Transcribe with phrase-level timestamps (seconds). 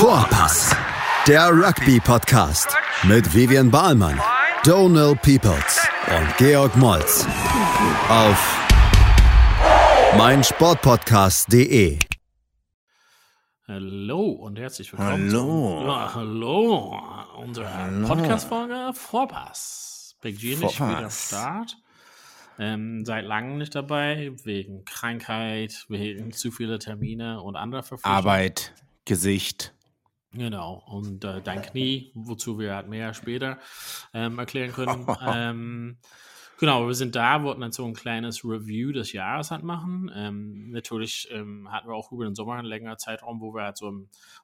[0.00, 0.74] Vorpass,
[1.28, 4.18] der Rugby-Podcast mit Vivian Bahlmann,
[4.64, 7.26] Donal Peoples und Georg Moltz
[8.08, 8.66] auf
[10.16, 11.98] meinsportpodcast.de.
[13.68, 15.30] Hallo und herzlich willkommen.
[15.30, 15.84] Hallo.
[15.86, 16.98] Ja, hallo.
[17.36, 17.68] Unsere
[18.06, 20.16] Podcast-Folge Vorpass.
[20.22, 21.10] Big G nicht wieder.
[21.10, 21.76] Start.
[22.58, 28.16] Ähm, seit langem nicht dabei, wegen Krankheit, wegen zu viele Termine und anderer Verpflichtungen.
[28.16, 28.72] Arbeit,
[29.04, 29.74] Gesicht.
[30.32, 33.58] Genau, und äh, dein Knie, wozu wir halt mehr später
[34.14, 35.04] ähm, erklären können.
[35.26, 35.98] ähm,
[36.56, 40.08] genau, wir sind da, wollten dann so ein kleines Review des Jahres halt machen.
[40.14, 43.76] Ähm, natürlich ähm, hatten wir auch über den Sommer einen längeren Zeitraum, wo wir halt
[43.76, 43.92] so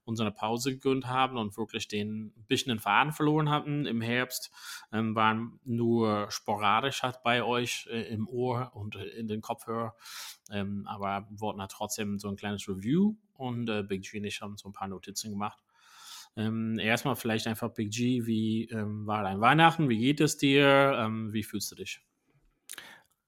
[0.04, 3.86] unsere Pause gegönnt haben und wirklich den ein bisschen den Faden verloren hatten.
[3.86, 4.50] Im Herbst
[4.92, 9.94] ähm, waren nur sporadisch halt bei euch äh, im Ohr und äh, in den Kopfhörer.
[10.50, 14.40] Ähm, aber wollten halt trotzdem so ein kleines Review und äh, Big G und ich
[14.40, 15.60] haben so ein paar Notizen gemacht.
[16.36, 19.88] Ähm, erstmal vielleicht einfach Big G, wie ähm, war dein Weihnachten?
[19.88, 20.94] Wie geht es dir?
[20.98, 22.00] Ähm, wie fühlst du dich?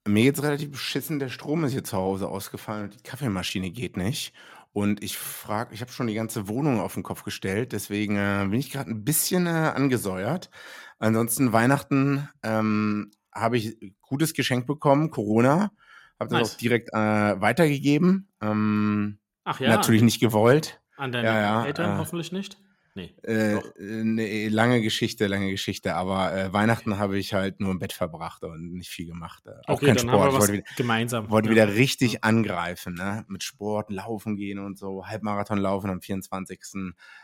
[0.07, 1.19] Mir geht's relativ beschissen.
[1.19, 4.33] Der Strom ist hier zu Hause ausgefallen und die Kaffeemaschine geht nicht.
[4.73, 8.47] Und ich frage, ich habe schon die ganze Wohnung auf den Kopf gestellt, deswegen äh,
[8.49, 10.51] bin ich gerade ein bisschen äh, angesäuert.
[10.99, 15.73] Ansonsten Weihnachten ähm, habe ich gutes Geschenk bekommen, Corona.
[16.21, 16.55] Habe das Nice.
[16.55, 18.29] auch direkt äh, weitergegeben.
[18.41, 20.81] Ähm, Ach ja, Natürlich nicht gewollt.
[20.97, 22.59] an deine Ja, ja, Eltern äh, hoffentlich nicht?
[22.99, 23.15] Nee.
[23.23, 25.95] Äh, äh, nee, lange Geschichte, lange Geschichte.
[25.95, 29.47] Aber äh, Weihnachten habe ich halt nur im Bett verbracht und nicht viel gemacht.
[29.47, 30.13] Äh, auch Okay, kein Sport.
[30.15, 31.31] haben Ich wir wollte, wieder, gemeinsam.
[31.31, 31.53] wollte Ja.
[31.55, 33.25] wieder richtig angreifen, ne?
[33.29, 36.61] Mit Sport, Laufen gehen und so, Halbmarathon laufen am 24.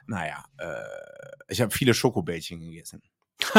[0.06, 0.66] Naja, äh,
[1.48, 3.02] ich habe viele Schokobällchen gegessen.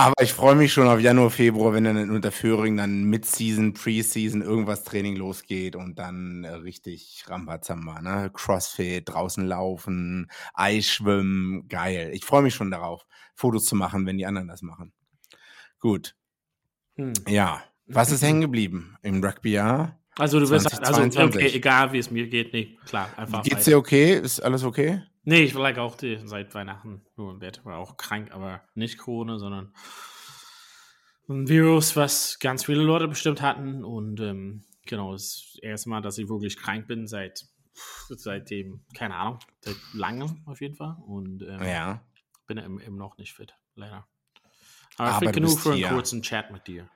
[0.00, 4.40] Aber ich freue mich schon auf Januar, Februar, wenn dann in Unterföhring dann Mid-Season, Pre-Season
[4.40, 8.30] irgendwas Training losgeht und dann äh, richtig Rambazamba, ne?
[8.32, 12.12] Crossfit, draußen laufen, Eisschwimmen, geil.
[12.14, 14.94] Ich freue mich schon darauf, Fotos zu machen, wenn die anderen das machen.
[15.80, 16.16] Gut,
[16.96, 17.12] Hm.
[17.28, 17.62] ja.
[17.86, 20.00] Was ist hängen geblieben im Rugby-Jahr?
[20.16, 21.42] Also du wirst also 2022.
[21.44, 23.42] okay, egal wie es mir geht, nee, klar, einfach.
[23.42, 24.14] Geht's dir okay?
[24.14, 25.02] Ist alles okay?
[25.22, 28.62] Nee, ich war like auch die, seit Weihnachten nur im Bett, war auch krank, aber
[28.74, 29.74] nicht Corona, sondern
[31.28, 33.84] ein Virus, was ganz viele Leute bestimmt hatten.
[33.84, 37.44] Und ähm, genau, das erste Mal, dass ich wirklich krank bin, seit
[38.08, 40.96] seitdem, keine Ahnung, seit langem auf jeden Fall.
[41.06, 42.02] Und ähm, Ja.
[42.46, 44.06] bin eben, eben noch nicht fit, leider.
[44.96, 45.88] Aber, Aber fit genug für einen hier.
[45.88, 46.90] kurzen Chat mit dir.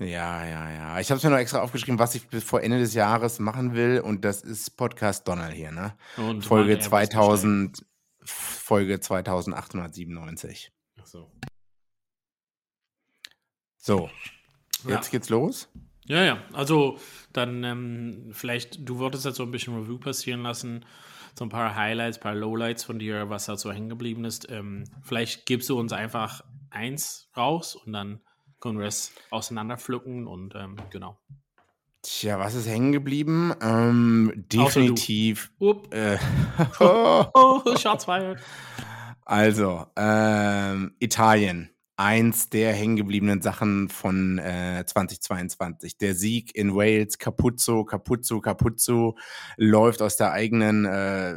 [0.00, 1.00] Ja, ja, ja.
[1.00, 3.74] Ich habe es mir noch extra aufgeschrieben, was ich bis vor Ende des Jahres machen
[3.74, 4.00] will.
[4.00, 5.94] Und das ist Podcast Donald hier, ne?
[6.16, 7.84] Und Folge wann er was 2000,
[8.24, 10.72] Folge 2897.
[10.72, 10.72] bestellt.
[11.00, 11.30] Ach so.
[13.76, 14.10] So,
[14.88, 15.10] jetzt Ja.
[15.10, 15.68] geht's los.
[16.06, 16.42] Ja, ja.
[16.52, 16.98] Also
[17.32, 20.84] dann ähm, vielleicht, du wolltest jetzt so ein bisschen Review passieren lassen,
[21.38, 24.50] so ein paar Highlights, ein paar Lowlights von dir, was da so hängen geblieben ist.
[24.50, 28.20] Ähm, vielleicht gibst du uns einfach eins raus und dann
[28.86, 31.18] es auseinanderpflücken und ähm, genau.
[32.02, 33.52] Tja, was ist hängen geblieben?
[33.60, 35.52] Ähm, definitiv.
[35.58, 35.92] Upp.
[35.92, 36.18] Äh,
[36.80, 38.38] Oh, Shots fired.
[39.26, 41.70] also, ähm, Italien.
[42.00, 45.98] Eins der hängengebliebenen Sachen von äh, 2022.
[45.98, 49.18] Der Sieg in Wales, Capuzzo, Capuzzo, Capuzzo
[49.58, 51.34] läuft aus der eigenen, äh,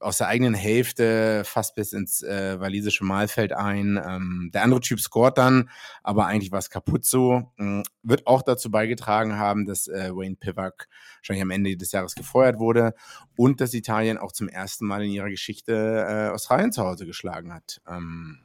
[0.00, 4.02] aus der eigenen Hälfte fast bis ins äh, walisische Mahlfeld ein.
[4.02, 5.68] Ähm, der andere Typ scoret dann,
[6.02, 7.52] aber eigentlich war es Capuzzo.
[7.58, 10.88] Ähm, wird auch dazu beigetragen haben, dass äh, Wayne Pivac
[11.18, 12.94] wahrscheinlich am Ende des Jahres gefeuert wurde
[13.36, 15.74] und dass Italien auch zum ersten Mal in ihrer Geschichte
[16.08, 17.82] äh, Australien zu Hause geschlagen hat.
[17.86, 18.38] Ähm,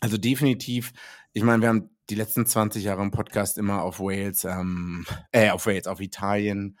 [0.00, 0.92] also definitiv,
[1.32, 5.50] ich meine, wir haben die letzten 20 Jahre im Podcast immer auf Wales, ähm, äh,
[5.50, 6.78] auf Wales, auf Italien,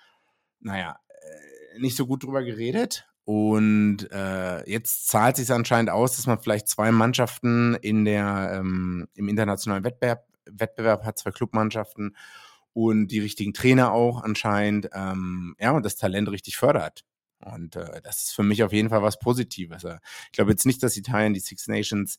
[0.60, 3.06] naja, äh, nicht so gut drüber geredet.
[3.24, 9.06] Und äh, jetzt zahlt sich anscheinend aus, dass man vielleicht zwei Mannschaften in der, ähm,
[9.14, 12.16] im internationalen Wettbewerb, Wettbewerb hat, zwei Clubmannschaften
[12.72, 17.04] und die richtigen Trainer auch anscheinend, ähm, ja, und das Talent richtig fördert.
[17.38, 19.84] Und äh, das ist für mich auf jeden Fall was Positives.
[19.84, 22.18] Äh, Ich glaube jetzt nicht, dass Italien die Six Nations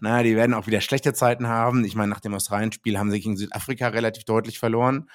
[0.00, 1.84] na, die werden auch wieder schlechte Zeiten haben.
[1.84, 5.08] Ich meine, nach dem Australien-Spiel haben sie gegen Südafrika relativ deutlich verloren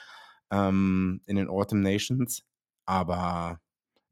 [0.51, 2.43] ähm, in den Autumn Nations.
[2.85, 3.59] Aber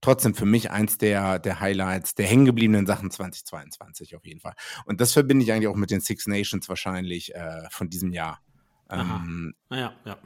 [0.01, 4.53] trotzdem für mich eins der, der Highlights, der hängengebliebenen Sachen 2022 auf jeden Fall.
[4.85, 8.41] Und das verbinde ich eigentlich auch mit den Six Nations wahrscheinlich äh, von diesem Jahr.
[8.89, 10.17] Ähm, Naja, ja.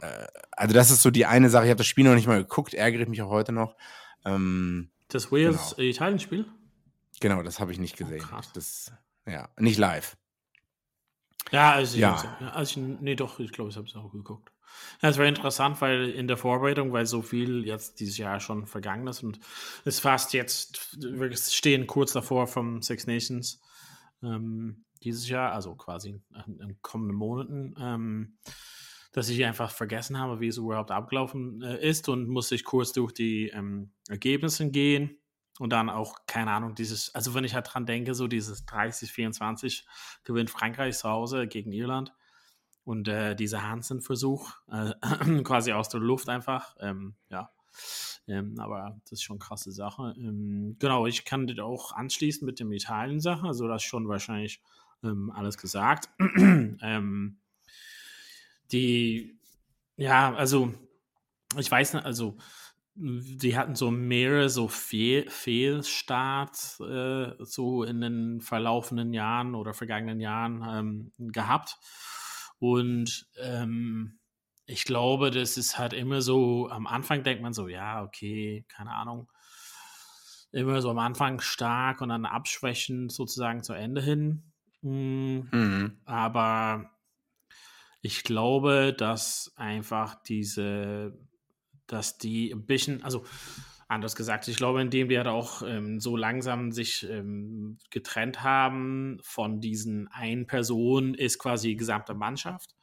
[0.52, 1.64] also das ist so die eine Sache.
[1.64, 3.76] Ich habe das Spiel noch nicht mal geguckt, ärgere mich auch heute noch.
[4.24, 6.46] Ähm, Das Wales-Italien-Spiel?
[7.20, 8.20] genau, das habe ich nicht gesehen.
[8.20, 8.50] krass.
[8.52, 8.92] das,
[9.26, 10.16] ja, nicht live.
[11.50, 12.36] Ja, also ich, Ja.
[12.40, 14.52] ja, also ich, nee, doch, ich glaube, ich habe es auch geguckt.
[15.02, 18.66] Ja, es war interessant, weil in der Vorbereitung, weil so viel jetzt dieses Jahr schon
[18.66, 19.38] vergangen ist und
[19.84, 23.60] es fast jetzt, wir stehen kurz davor vom Six Nations
[24.22, 28.38] ähm, dieses Jahr, also quasi in, in kommenden Monaten, ähm,
[29.12, 32.92] dass ich einfach vergessen habe, wie es überhaupt abgelaufen äh, ist und musste ich kurz
[32.92, 35.18] durch die ähm, Ergebnisse gehen
[35.62, 39.84] und dann auch, keine Ahnung, dieses, also wenn ich halt dran denke, so dieses 30-24
[40.24, 42.12] gewinnt Frankreich zu Hause gegen Irland
[42.82, 44.92] und äh, dieser Hansen-Versuch, äh,
[45.44, 47.52] quasi aus der Luft einfach, ähm, ja.
[48.26, 50.16] Ähm, aber das ist schon eine krasse Sache.
[50.18, 54.60] Ähm, genau, ich kann das auch anschließen mit dem Italien-Sache, also das ist schon wahrscheinlich
[55.04, 56.08] ähm, alles gesagt.
[56.84, 57.38] Ähm,
[58.72, 59.38] die,
[59.96, 60.74] ja, also,
[61.56, 62.36] ich weiß nicht, also,
[62.94, 70.20] die hatten so mehrere so Fehl Fehlstarts äh, so in den verlaufenden Jahren oder vergangenen
[70.20, 70.62] Jahren
[71.18, 71.78] ähm, gehabt.
[72.58, 74.18] Und ähm,
[74.66, 78.92] ich glaube, das ist halt immer so, am Anfang denkt man so, ja, okay, keine
[78.92, 79.30] Ahnung,
[80.52, 84.52] immer so am Anfang stark und dann abschwächen sozusagen zu Ende hin.
[84.82, 85.48] Mhm.
[85.50, 86.00] Mhm.
[86.04, 86.90] Aber
[88.02, 91.18] ich glaube, dass einfach diese,
[91.92, 93.24] dass die ein bisschen, also
[93.88, 99.18] anders gesagt, ich glaube, indem die halt auch ähm, so langsam sich ähm, getrennt haben
[99.22, 102.74] von diesen einen Personen, ist quasi die gesamte Mannschaft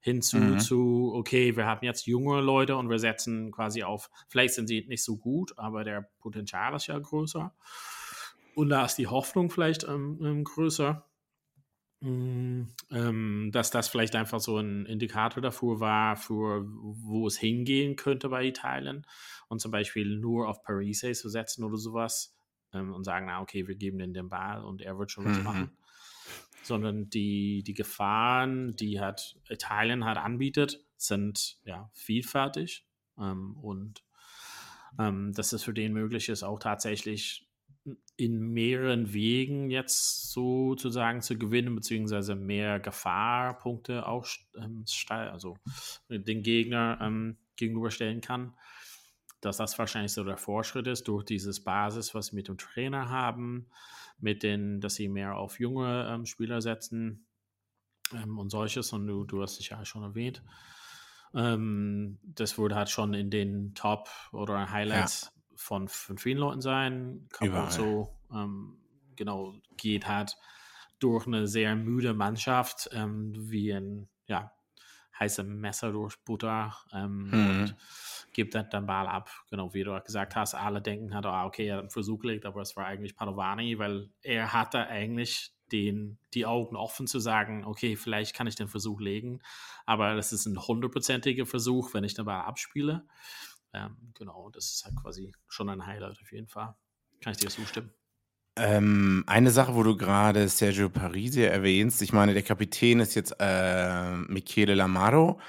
[0.00, 0.58] hinzu mhm.
[0.58, 4.84] zu, okay, wir haben jetzt junge Leute und wir setzen quasi auf, vielleicht sind sie
[4.86, 7.54] nicht so gut, aber der Potenzial ist ja größer.
[8.54, 11.06] Und da ist die Hoffnung vielleicht ähm, ähm größer.
[12.04, 17.96] Mm, ähm, dass das vielleicht einfach so ein Indikator dafür war, für wo es hingehen
[17.96, 19.06] könnte bei Italien
[19.48, 22.36] und zum Beispiel nur auf Parise zu setzen oder sowas
[22.74, 25.38] ähm, und sagen, na okay, wir geben ihm den Ball und er wird schon was
[25.38, 25.44] mhm.
[25.44, 25.70] machen.
[26.62, 32.86] Sondern die, die Gefahren, die hat Italien hat anbietet, sind ja vielfältig
[33.18, 34.04] ähm, und
[34.96, 37.48] dass es für den möglich ist, auch tatsächlich
[38.16, 44.26] in mehreren Wegen jetzt sozusagen zu gewinnen, beziehungsweise mehr Gefahrpunkte auch
[44.56, 45.56] ähm, also
[46.08, 48.54] den Gegner ähm, gegenüberstellen kann.
[49.40, 53.10] Dass das wahrscheinlich so der Fortschritt ist durch dieses Basis, was sie mit dem Trainer
[53.10, 53.68] haben,
[54.18, 57.26] mit den, dass sie mehr auf junge ähm, Spieler setzen
[58.14, 58.92] ähm, und solches.
[58.92, 60.42] Und du, du hast dich ja schon erwähnt.
[61.34, 66.60] Ähm, das wurde halt schon in den Top oder Highlights ja von, von vielen Leuten
[66.60, 67.28] sein.
[67.32, 68.78] Caputo, ähm,
[69.16, 70.36] genau, geht halt
[70.98, 74.52] durch eine sehr müde Mannschaft, ähm, wie ein, ja,
[75.18, 77.32] heiße Messer durch Butter ähm, mhm.
[77.32, 77.76] und
[78.32, 79.30] gibt dann den Ball ab.
[79.50, 82.46] Genau, wie du gesagt hast, alle denken halt, ah, okay, er hat einen Versuch gelegt,
[82.46, 87.64] aber es war eigentlich Padovani, weil er hatte eigentlich den, die Augen offen zu sagen,
[87.64, 89.40] okay, vielleicht kann ich den Versuch legen,
[89.86, 93.06] aber das ist ein hundertprozentiger Versuch, wenn ich den Ball abspiele.
[93.74, 96.74] Ähm, genau, das ist halt quasi schon ein Highlight auf jeden Fall.
[97.20, 97.90] Kann ich dir zustimmen?
[98.56, 103.34] Ähm, eine Sache, wo du gerade Sergio Parisi erwähnst, ich meine, der Kapitän ist jetzt
[103.40, 105.40] äh, Michele Lamaro,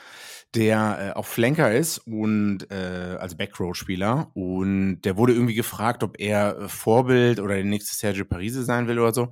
[0.56, 6.20] der äh, auch Flanker ist und äh, als Backrow-Spieler und der wurde irgendwie gefragt, ob
[6.20, 9.32] er äh, Vorbild oder der nächste Sergio Parisi sein will oder so.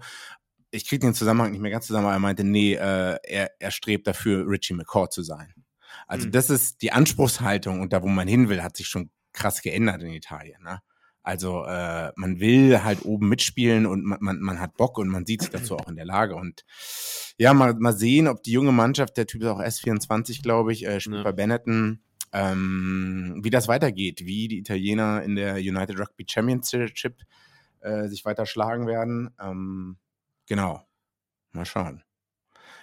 [0.69, 3.71] Ich kriege den Zusammenhang nicht mehr ganz zusammen, aber er meinte, nee, äh, er, er
[3.71, 5.51] strebt dafür, Richie McCord zu sein.
[6.13, 6.31] Also mhm.
[6.31, 10.03] das ist die Anspruchshaltung und da, wo man hin will, hat sich schon krass geändert
[10.03, 10.61] in Italien.
[10.61, 10.79] Ne?
[11.23, 15.25] Also äh, man will halt oben mitspielen und man, man, man hat Bock und man
[15.25, 16.35] sieht sich dazu auch in der Lage.
[16.35, 16.65] Und
[17.39, 20.85] ja, mal, mal sehen, ob die junge Mannschaft, der Typ ist auch S24, glaube ich,
[20.85, 21.23] äh, spielt ja.
[21.23, 27.23] bei Benetton, ähm, wie das weitergeht, wie die Italiener in der United Rugby Championship
[27.79, 29.33] äh, sich weiter schlagen werden.
[29.41, 29.97] Ähm,
[30.45, 30.87] genau.
[31.53, 32.03] Mal schauen.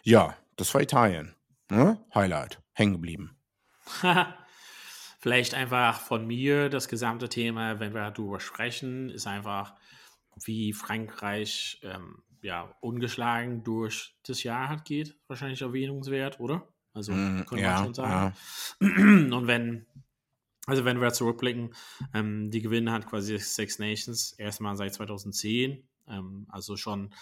[0.03, 1.37] Ja, das war Italien.
[1.71, 1.97] Ne?
[2.13, 3.37] Highlight hängen geblieben?
[5.21, 9.75] Vielleicht einfach von mir das gesamte Thema, wenn wir darüber sprechen, ist einfach,
[10.45, 16.67] wie Frankreich ähm, ja, ungeschlagen durch das Jahr hat geht, wahrscheinlich erwähnungswert, oder?
[16.95, 18.35] Also mm, können ja, wir schon sagen.
[18.81, 18.89] Ja.
[19.37, 19.87] Und wenn,
[20.67, 21.75] also wenn wir zurückblicken,
[22.15, 27.13] ähm, die gewinnen hat quasi Six Nations erstmal seit 2010, ähm, also schon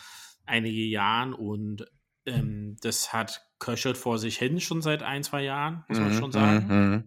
[0.47, 1.85] einige Jahre und
[2.27, 6.19] ähm, das hat köchelt vor sich hin schon seit ein, zwei Jahren, muss man mhm,
[6.19, 6.67] schon sagen.
[6.69, 7.05] Mhm.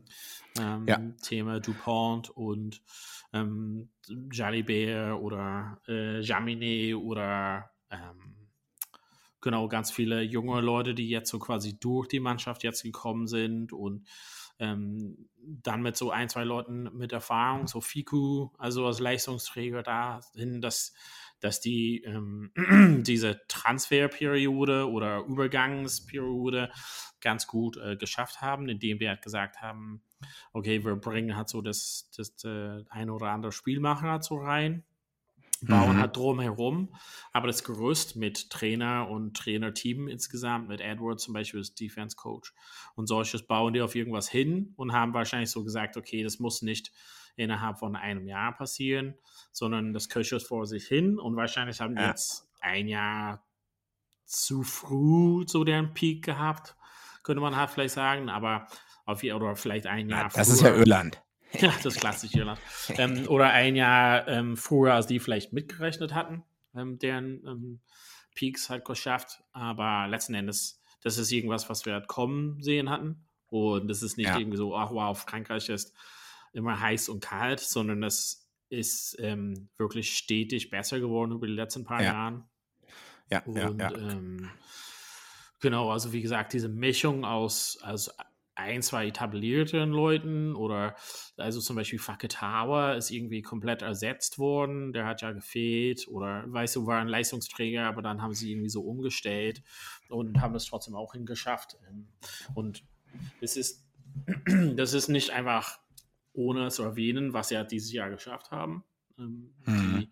[0.59, 0.99] Ähm, ja.
[1.21, 2.81] Thema DuPont und
[3.33, 3.89] ähm,
[4.31, 8.49] Jalibert oder äh, Jaminet oder ähm,
[9.39, 13.71] genau ganz viele junge Leute, die jetzt so quasi durch die Mannschaft jetzt gekommen sind
[13.73, 14.07] und
[14.59, 20.61] ähm, dann mit so ein, zwei Leuten mit Erfahrung, so Fiku, also als Leistungsträger dahin,
[20.61, 20.93] dass
[21.41, 22.51] dass die ähm,
[23.05, 26.71] diese Transferperiode oder Übergangsperiode
[27.19, 30.01] ganz gut äh, geschafft haben, indem die halt gesagt haben,
[30.53, 34.37] okay, wir bringen halt so das, das, das äh, ein oder andere Spielmacher halt so
[34.37, 34.83] rein,
[35.61, 36.01] bauen mhm.
[36.01, 36.95] halt drumherum,
[37.31, 42.53] aber das Gerüst mit Trainer und Trainerteam insgesamt, mit Edward zum Beispiel als Defense Coach
[42.95, 46.61] und solches, bauen die auf irgendwas hin und haben wahrscheinlich so gesagt, okay, das muss
[46.61, 46.91] nicht
[47.35, 49.15] innerhalb von einem Jahr passieren,
[49.51, 52.09] sondern das köchelt vor sich hin und wahrscheinlich haben die ja.
[52.09, 53.43] jetzt ein Jahr
[54.25, 56.75] zu früh so den Peak gehabt,
[57.23, 58.67] könnte man halt vielleicht sagen, aber
[59.05, 60.55] auf oder vielleicht ein Jahr ja, Das früher.
[60.55, 61.21] ist ja Irland.
[61.53, 62.59] Ja, das klassische Irland.
[62.89, 67.79] ähm, oder ein Jahr ähm, früher, als die vielleicht mitgerechnet hatten, ähm, deren ähm,
[68.35, 69.43] Peaks halt geschafft.
[69.51, 73.25] Aber letzten Endes, das ist irgendwas, was wir halt kommen sehen hatten.
[73.47, 74.39] Und das ist nicht ja.
[74.39, 75.93] irgendwie so, ach wow, Frankreich ist
[76.53, 81.83] immer heiß und kalt, sondern das ist ähm, wirklich stetig besser geworden über die letzten
[81.83, 82.13] paar ja.
[82.13, 82.49] Jahren.
[83.29, 83.91] Ja, und, ja, ja.
[83.91, 84.49] Ähm,
[85.59, 88.11] genau, also wie gesagt, diese Mischung aus, aus
[88.55, 90.95] ein, zwei etablierten Leuten oder
[91.37, 96.75] also zum Beispiel Faketawa ist irgendwie komplett ersetzt worden, der hat ja gefehlt oder weißt
[96.75, 99.63] du, war ein Leistungsträger, aber dann haben sie irgendwie so umgestellt
[100.09, 101.77] und haben es trotzdem auch hingeschafft.
[101.89, 102.07] Ähm,
[102.53, 102.83] und
[103.39, 103.85] es ist,
[104.75, 105.80] das ist nicht einfach
[106.33, 108.83] ohne zu erwähnen, was sie ja dieses Jahr geschafft haben.
[109.17, 109.99] Ähm, mhm.
[109.99, 110.11] die,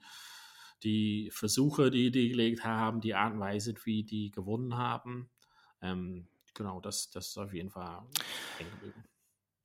[0.84, 5.30] die, Versuche, die die gelegt haben, die Art und Weise, wie die gewonnen haben.
[5.82, 8.04] Ähm, genau, das, das ist auf jeden Fall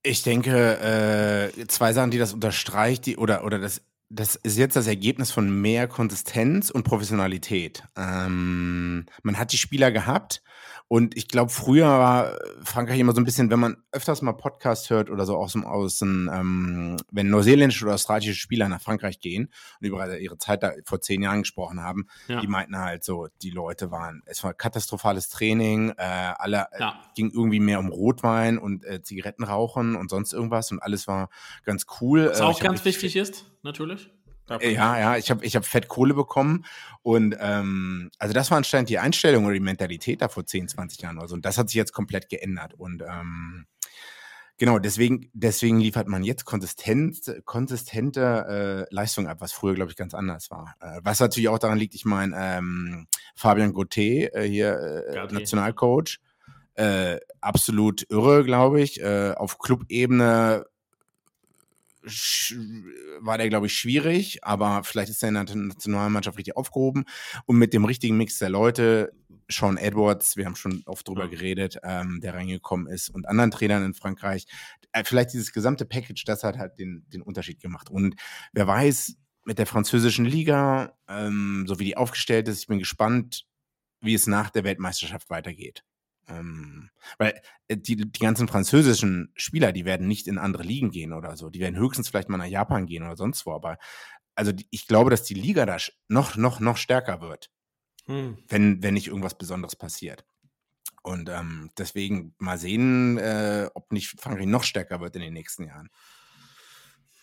[0.03, 3.83] Ich denke, äh, zwei Sachen, die das unterstreicht, die, oder, oder das,
[4.15, 7.83] das ist jetzt das Ergebnis von mehr Konsistenz und Professionalität.
[7.97, 10.43] Ähm, man hat die Spieler gehabt
[10.87, 14.91] und ich glaube, früher war Frankreich immer so ein bisschen, wenn man öfters mal Podcast
[14.91, 19.51] hört oder so aus dem Außen, ähm, wenn neuseeländische oder australische Spieler nach Frankreich gehen
[19.81, 22.41] und über ihre Zeit da vor zehn Jahren gesprochen haben, ja.
[22.41, 27.01] die meinten halt so, die Leute waren, es war katastrophales Training, äh, alle äh, ja.
[27.17, 31.31] ging irgendwie mehr um Rotwein und äh, Zigarettenrauchen und sonst irgendwas und alles war
[31.65, 32.29] ganz cool.
[32.31, 34.11] Was äh, auch ganz wichtig ist, natürlich.
[34.61, 36.65] Ja, ja, ich habe ich hab fett Kohle bekommen.
[37.03, 41.01] Und ähm, also das war anscheinend die Einstellung oder die Mentalität da vor 10, 20
[41.01, 41.35] Jahren oder so.
[41.35, 42.75] Und das hat sich jetzt komplett geändert.
[42.75, 43.67] Und ähm,
[44.59, 49.97] genau, deswegen, deswegen liefert man jetzt konsistent, konsistente äh, Leistung ab, was früher, glaube ich,
[49.97, 50.75] ganz anders war.
[50.81, 56.21] Äh, was natürlich auch daran liegt, ich meine, ähm, Fabian Gauthier, äh, hier äh, Nationalcoach,
[56.75, 59.01] äh, absolut irre, glaube ich.
[59.01, 60.67] Äh, auf Clubebene
[63.21, 67.05] war der, glaube ich, schwierig, aber vielleicht ist er in der Nationalmannschaft richtig aufgehoben.
[67.47, 69.13] Und mit dem richtigen Mix der Leute,
[69.51, 73.85] Sean Edwards, wir haben schon oft drüber geredet, ähm, der reingekommen ist, und anderen Trainern
[73.85, 74.47] in Frankreich,
[74.93, 77.91] äh, vielleicht dieses gesamte Package, das hat halt den, den Unterschied gemacht.
[77.91, 78.15] Und
[78.53, 83.47] wer weiß, mit der französischen Liga, ähm, so wie die aufgestellt ist, ich bin gespannt,
[84.01, 85.85] wie es nach der Weltmeisterschaft weitergeht.
[86.29, 91.13] Ähm, weil äh, die, die ganzen französischen Spieler, die werden nicht in andere Ligen gehen
[91.13, 91.51] oder so.
[91.51, 93.53] Die werden höchstens vielleicht mal nach Japan gehen oder sonst wo.
[93.53, 93.79] Aber
[94.35, 95.77] also die, ich glaube, dass die Liga da
[96.09, 97.51] noch, noch, noch stärker wird,
[98.07, 98.39] hm.
[98.49, 100.25] wenn, wenn nicht irgendwas Besonderes passiert.
[101.03, 105.65] Und ähm, deswegen mal sehen, äh, ob nicht Frankreich noch stärker wird in den nächsten
[105.65, 105.91] Jahren.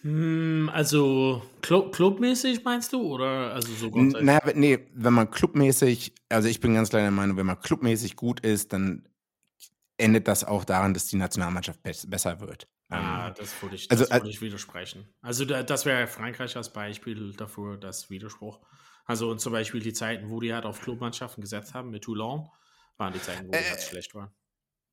[0.02, 6.48] Hm, also Club, clubmäßig meinst du oder also so Naja, nee, wenn man clubmäßig, also
[6.48, 9.08] ich bin ganz klar der Meinung, wenn man clubmäßig gut ist, dann
[9.98, 12.68] endet das auch daran, dass die Nationalmannschaft be besser wird.
[12.90, 15.08] Ah, ähm, das würde ich, also, das also, würde ich widersprechen.
[15.22, 18.60] Also da, das wäre Frankreich als Beispiel dafür, das Widerspruch.
[19.06, 22.50] Also und zum Beispiel die Zeiten, wo die halt auf Clubmannschaften gesetzt haben mit Toulon,
[22.98, 24.32] waren die Zeiten, wo die halt äh, schlecht waren.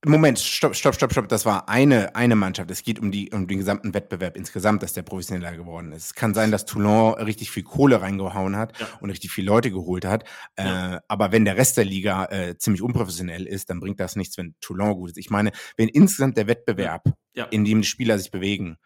[0.07, 1.28] Moment, stopp, stopp, stopp, stopp.
[1.28, 2.71] Das war eine, eine Mannschaft.
[2.71, 6.05] Es geht um, die, um den gesamten Wettbewerb insgesamt, dass der professioneller geworden ist.
[6.05, 8.87] Es kann sein, dass Toulon richtig viel Kohle reingehauen hat ja.
[9.00, 10.25] und richtig viele Leute geholt hat.
[10.57, 10.97] Ja.
[10.97, 14.38] Äh, aber wenn der Rest der Liga äh, ziemlich unprofessionell ist, dann bringt das nichts,
[14.38, 15.19] wenn Toulon gut ist.
[15.19, 17.47] Ich meine, wenn insgesamt der Wettbewerb, ja.
[17.47, 18.78] in dem die Spieler sich bewegen,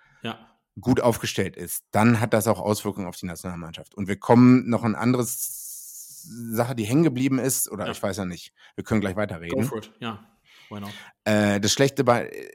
[0.80, 3.94] gut aufgestellt ist, dann hat das auch Auswirkungen auf die Nationalmannschaft.
[3.94, 8.24] Und wir kommen noch ein anderes Sache, die hängen geblieben ist, oder ich weiß ja
[8.24, 8.52] nicht.
[8.74, 9.60] Wir können gleich weiterreden.
[9.60, 10.24] Go for it, ja.
[11.24, 12.50] Äh, das Schlechte bei, äh,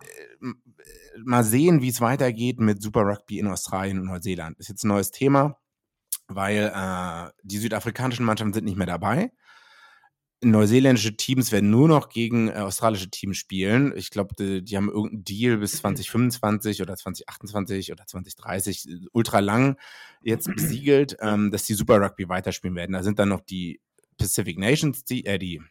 [1.23, 4.57] mal sehen, wie es weitergeht mit Super Rugby in Australien und Neuseeland.
[4.59, 5.57] Ist jetzt ein neues Thema,
[6.27, 9.31] weil äh, die südafrikanischen Mannschaften sind nicht mehr dabei.
[10.43, 13.91] Neuseeländische Teams werden nur noch gegen äh, australische Teams spielen.
[13.95, 19.39] Ich glaube, die, die, haben irgendeinen Deal bis 2025 oder 2028 oder 2030 äh, ultra
[19.39, 19.77] lang
[20.21, 22.93] jetzt besiegelt, ähm, dass die Super Rugby weiterspielen werden.
[22.93, 23.81] Da sind dann noch die
[24.17, 25.61] Pacific Nations, die, äh, die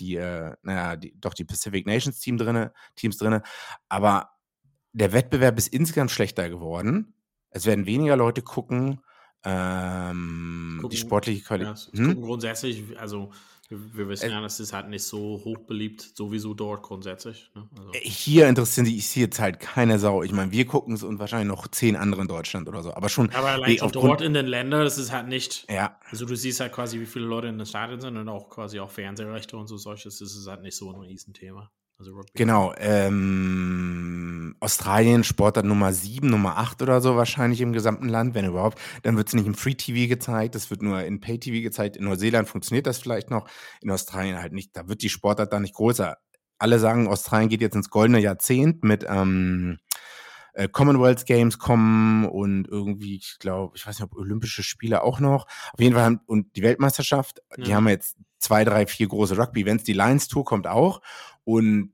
[0.00, 3.42] die, äh, naja, die, doch die Pacific Nations Team drinne, Teams drinne.
[3.88, 4.30] Aber
[4.92, 7.14] der Wettbewerb ist insgesamt schlechter geworden.
[7.50, 9.00] Es werden weniger Leute gucken.
[9.44, 11.90] Ähm, die sportliche Qualität.
[11.92, 12.22] Ja, hm?
[12.22, 13.30] grundsätzlich, also
[13.70, 17.50] wir, wissen äh, ja, das ist halt nicht so hochbeliebt, sowieso dort grundsätzlich.
[17.54, 17.68] Ne?
[17.76, 17.92] Also.
[17.92, 20.22] Äh, hier interessieren sich jetzt halt keine Sau.
[20.22, 22.92] Ich meine, wir gucken es und wahrscheinlich noch zehn andere in Deutschland oder so.
[22.92, 23.30] Aber schon.
[23.30, 25.66] Aber allein schon dort in den Ländern, das ist halt nicht.
[25.70, 25.98] Ja.
[26.10, 28.80] Also du siehst halt quasi, wie viele Leute in den Stadien sind und auch quasi
[28.80, 30.18] auch Fernsehrechte und so solches.
[30.18, 31.70] Das ist halt nicht so ein Riesenthema.
[31.98, 32.74] Also genau.
[32.76, 38.80] Ähm, Australien, Sportart Nummer 7, Nummer 8 oder so wahrscheinlich im gesamten Land, wenn überhaupt.
[39.02, 41.96] Dann wird es nicht im Free TV gezeigt, das wird nur in Pay TV gezeigt.
[41.96, 43.48] In Neuseeland funktioniert das vielleicht noch,
[43.80, 44.76] in Australien halt nicht.
[44.76, 46.16] Da wird die Sportart dann nicht größer.
[46.58, 49.78] Alle sagen, Australien geht jetzt ins goldene Jahrzehnt mit ähm,
[50.54, 55.20] äh, Commonwealth Games kommen und irgendwie, ich glaube, ich weiß nicht, ob Olympische Spiele auch
[55.20, 55.46] noch.
[55.72, 57.64] Auf jeden Fall haben, und die Weltmeisterschaft, ja.
[57.64, 59.84] die haben jetzt zwei, drei, vier große Rugby-Events.
[59.84, 61.00] Die Lions Tour kommt auch.
[61.44, 61.92] Und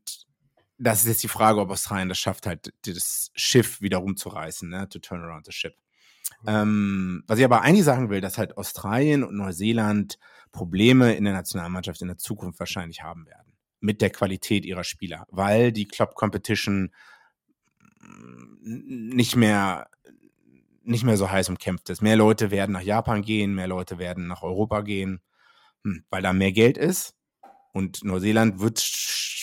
[0.79, 4.89] das ist jetzt die Frage, ob Australien das schafft, halt das Schiff wieder rumzureißen, ne?
[4.89, 5.75] To turn around the ship.
[6.47, 10.19] Ähm, was ich aber eigentlich sagen will, dass halt Australien und Neuseeland
[10.53, 13.53] Probleme in der Nationalmannschaft in der Zukunft wahrscheinlich haben werden.
[13.81, 16.93] Mit der Qualität ihrer Spieler, weil die Club Competition
[18.63, 19.89] nicht mehr
[20.83, 22.01] nicht mehr so heiß umkämpft ist.
[22.03, 25.21] Mehr Leute werden nach Japan gehen, mehr Leute werden nach Europa gehen,
[25.85, 27.15] hm, weil da mehr Geld ist.
[27.73, 28.79] Und Neuseeland wird,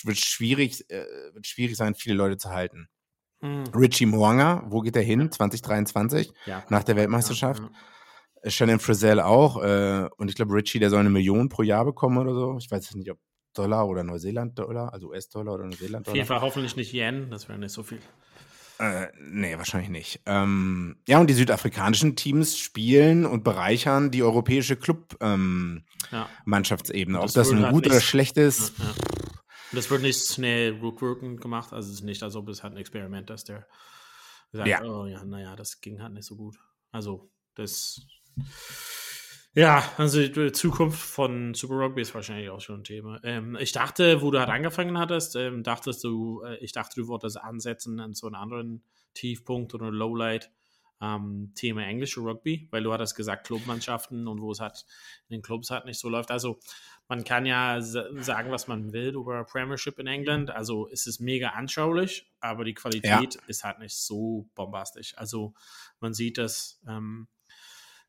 [0.04, 2.88] wird, schwierig, äh, wird schwierig sein, viele Leute zu halten.
[3.42, 3.66] Mhm.
[3.76, 5.32] Richie Moanga, wo geht er hin?
[5.32, 7.62] 2023, ja, nach der Weltmeisterschaft.
[7.62, 7.70] Ja,
[8.44, 8.52] ja.
[8.52, 9.62] Shannon Frizzell auch.
[9.62, 12.58] Äh, und ich glaube, Richie, der soll eine Million pro Jahr bekommen oder so.
[12.58, 13.20] Ich weiß nicht, ob
[13.54, 16.12] Dollar oder Neuseeland-Dollar, also US-Dollar oder Neuseeland-Dollar.
[16.12, 18.00] Auf jeden Fall hoffentlich nicht Yen, das wäre nicht so viel.
[18.80, 20.22] Äh, nee, wahrscheinlich nicht.
[20.26, 27.18] Ähm, ja, und die südafrikanischen Teams spielen und bereichern die europäische Club-Mannschaftsebene.
[27.18, 28.78] Ähm, Ob das nun halt gut oder schlecht ist.
[28.78, 28.94] Ja, ja.
[29.74, 31.74] Das wird nicht schnell rückwirkend gemacht.
[31.74, 33.68] Also es ist nicht, als ob es halt ein Experiment ist, der
[34.52, 34.84] sagt, ja.
[34.84, 36.58] oh ja, naja, das ging halt nicht so gut.
[36.92, 38.02] Also das
[39.58, 43.20] ja, also die Zukunft von Super Rugby ist wahrscheinlich auch schon ein Thema.
[43.24, 47.08] Ähm, ich dachte, wo du halt angefangen hattest, ähm, dachtest du, äh, ich dachte, du
[47.08, 48.84] wolltest ansetzen an so einen anderen
[49.16, 50.52] Tiefpunkt oder Lowlight.
[51.02, 54.86] Ähm, Thema englische Rugby, weil du hattest gesagt, Clubmannschaften und wo es halt
[55.28, 56.30] in den Clubs halt nicht so läuft.
[56.30, 56.60] Also
[57.08, 60.52] man kann ja sagen, was man will über Premiership in England.
[60.52, 63.42] Also es ist mega anschaulich, aber die Qualität ja.
[63.48, 65.18] ist halt nicht so bombastisch.
[65.18, 65.56] Also
[66.00, 67.28] man sieht das ähm,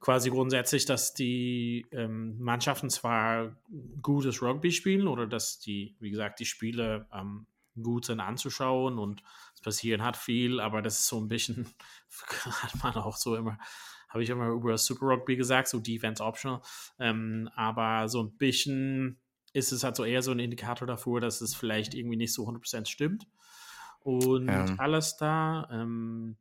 [0.01, 3.57] quasi grundsätzlich, dass die ähm, Mannschaften zwar
[4.01, 7.47] gutes Rugby spielen oder dass die, wie gesagt, die Spiele ähm,
[7.83, 9.23] gut sind anzuschauen und
[9.55, 11.69] es passieren hat viel, aber das ist so ein bisschen,
[12.45, 13.59] hat man auch so immer,
[14.09, 16.61] habe ich immer über Super Rugby gesagt, so Defense Optional,
[16.99, 19.21] ähm, aber so ein bisschen
[19.53, 22.47] ist es halt so eher so ein Indikator dafür, dass es vielleicht irgendwie nicht so
[22.47, 23.27] 100% stimmt.
[24.01, 24.67] Und ja.
[24.79, 26.37] alles da, ähm,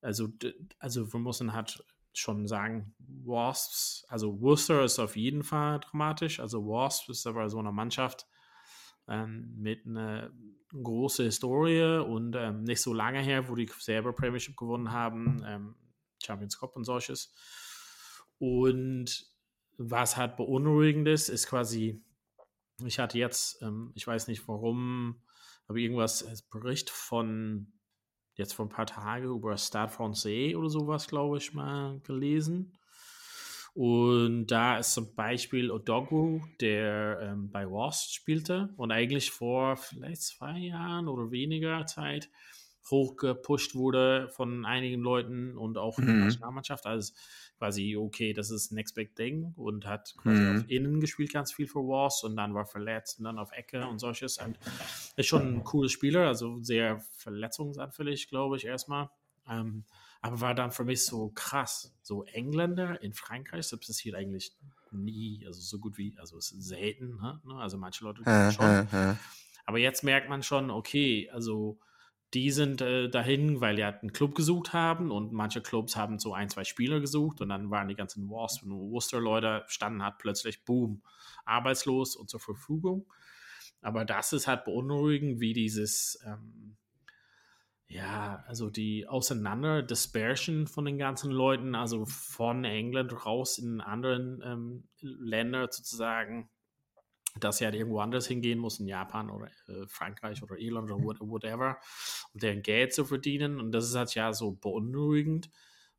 [0.00, 0.28] also,
[0.78, 1.84] also wir müssen halt
[2.18, 6.40] schon sagen, Wasps, also Worcester ist auf jeden Fall dramatisch.
[6.40, 8.26] Also Wasps ist aber so eine Mannschaft
[9.08, 10.30] ähm, mit einer
[10.72, 15.76] großen Historie und ähm, nicht so lange her, wo die selber Premiership gewonnen haben, ähm,
[16.22, 17.34] Champions Cup und solches.
[18.38, 19.26] Und
[19.78, 22.02] was halt beunruhigend ist, ist quasi,
[22.84, 25.22] ich hatte jetzt, ähm, ich weiß nicht warum,
[25.68, 27.72] aber irgendwas, als Bericht von
[28.36, 32.72] jetzt vor ein paar Tagen über Stade Francais oder sowas, glaube ich, mal gelesen.
[33.74, 40.22] Und da ist zum Beispiel Odogwu, der ähm, bei Wasp spielte und eigentlich vor vielleicht
[40.22, 42.30] zwei Jahren oder weniger Zeit
[42.90, 46.24] hochgepusht wurde von einigen Leuten und auch in der mhm.
[46.24, 46.86] Nationalmannschaft.
[46.86, 47.12] Also
[47.58, 50.56] quasi, okay, das ist Next Big Thing und hat quasi mhm.
[50.56, 53.86] auf Innen gespielt, ganz viel für Wars und dann war verletzt und dann auf Ecke
[53.86, 54.38] und solches.
[54.38, 54.58] Und
[55.16, 59.10] ist schon ein cooler Spieler, also sehr verletzungsanfällig, glaube ich, erstmal.
[59.48, 59.84] Ähm,
[60.20, 61.94] aber war dann für mich so krass.
[62.02, 64.52] So Engländer in Frankreich, das passiert eigentlich
[64.90, 67.40] nie, also so gut wie, also es ist selten, ne?
[67.58, 68.88] also manche Leute schon.
[69.66, 71.78] Aber jetzt merkt man schon, okay, also
[72.34, 76.18] die sind äh, dahin, weil die halt einen Club gesucht haben und manche Clubs haben
[76.18, 80.18] so ein, zwei Spieler gesucht und dann waren die ganzen Wasp und Worcester-Leute standen halt
[80.18, 81.02] plötzlich, boom,
[81.44, 83.06] arbeitslos und zur Verfügung.
[83.80, 86.76] Aber das ist halt beunruhigend, wie dieses, ähm,
[87.86, 94.88] ja, also die Auseinander-Dispersion von den ganzen Leuten, also von England raus in anderen ähm,
[95.00, 96.50] Länder sozusagen,
[97.40, 101.02] dass sie halt irgendwo anders hingehen muss, in Japan oder äh, Frankreich oder Irland oder
[101.02, 101.78] whatever,
[102.32, 103.60] um deren Geld zu verdienen.
[103.60, 105.50] Und das ist halt ja so beunruhigend,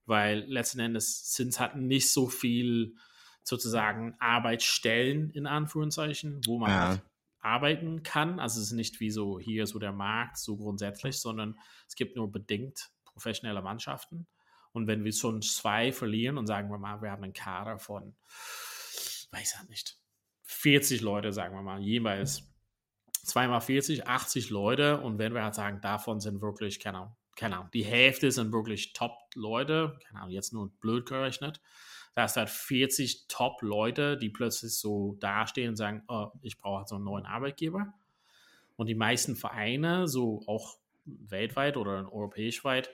[0.06, 2.96] weil letzten Endes sind es halt nicht so viel
[3.44, 6.88] sozusagen Arbeitsstellen in Anführungszeichen, wo man ja.
[6.90, 7.02] halt
[7.40, 8.40] arbeiten kann.
[8.40, 12.16] Also es ist nicht wie so hier so der Markt so grundsätzlich, sondern es gibt
[12.16, 14.28] nur bedingt professionelle Mannschaften.
[14.74, 18.16] Und wenn wir schon zwei verlieren und sagen wir mal, wir haben einen Kader von,
[19.32, 19.98] weiß ich nicht,
[20.48, 22.50] 40 Leute, sagen wir mal, jeweils
[23.24, 25.02] zweimal 40, 80 Leute.
[25.02, 28.52] Und wenn wir halt sagen, davon sind wirklich, keine Ahnung, keine Ahnung, die Hälfte sind
[28.52, 31.62] wirklich Top-Leute, keine Ahnung, jetzt nur blöd gerechnet.
[32.16, 36.96] Da ist halt 40 Top-Leute, die plötzlich so dastehen und sagen, oh, ich brauche so
[36.96, 37.94] einen neuen Arbeitgeber.
[38.76, 42.90] Und die meisten Vereine, so auch weltweit oder europäisch weit,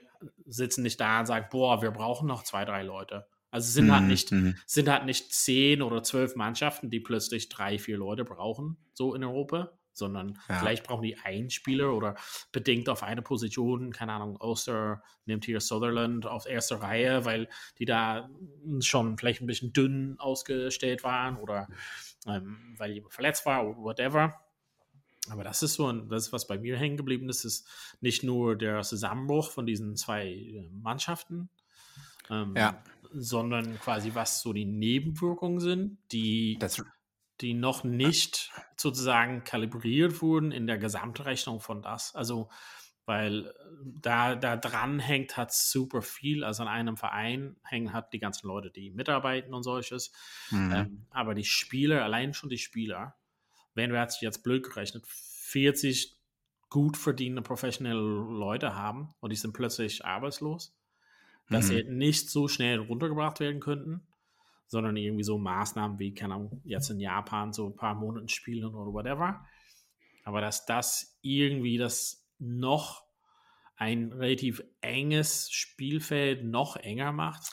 [0.46, 3.28] sitzen nicht da und sagen, boah, wir brauchen noch zwei, drei Leute.
[3.54, 4.56] Also es sind halt nicht, Mhm.
[4.66, 9.24] sind halt nicht zehn oder zwölf Mannschaften, die plötzlich drei, vier Leute brauchen, so in
[9.24, 10.58] Europa, sondern Ja.
[10.58, 12.16] vielleicht brauchen die einen Spieler oder
[12.52, 17.86] bedingt auf eine Position, keine Ahnung, Oster nimmt hier Sutherland auf erster Reihe, weil die
[17.86, 18.28] da
[18.80, 21.68] schon vielleicht ein bisschen dünn ausgestellt waren oder
[22.26, 24.39] ähm, weil jemand verletzt war oder whatever.
[25.30, 27.68] Aber das ist so ein, das ist, was bei mir hängen geblieben ist, ist
[28.02, 31.50] nicht nur der Zusammenbruch von diesen zwei äh, Mannschaften,
[32.30, 32.84] ähm, Ja.
[33.13, 36.84] Sondern quasi was so die Nebenwirkungen sind, die, Das,
[37.41, 42.15] die noch nicht sozusagen kalibriert wurden in der Gesamtrechnung von das.
[42.15, 42.49] Also,
[43.06, 43.52] weil äh,
[44.02, 46.43] da, da dran hängt hat super viel.
[46.43, 50.12] Also an einem Verein hängen hat die ganzen Leute, die mitarbeiten und solches.
[50.52, 50.73] Mhm.
[50.73, 53.15] Ähm, aber die Spieler, allein schon die Spieler,
[53.73, 56.17] wenn wir jetzt, jetzt blöd gerechnet, 40
[56.69, 60.76] gut verdienende professionelle Leute haben und die sind plötzlich arbeitslos,
[61.49, 61.69] dass Mhm.
[61.69, 64.08] sie nicht so schnell runtergebracht werden könnten,
[64.67, 68.65] sondern irgendwie so Maßnahmen wie, keine Ahnung, jetzt in Japan so ein paar Monate spielen
[68.65, 69.45] oder whatever.
[70.23, 73.03] Aber dass das irgendwie das noch
[73.75, 77.51] ein relativ enges Spielfeld noch enger macht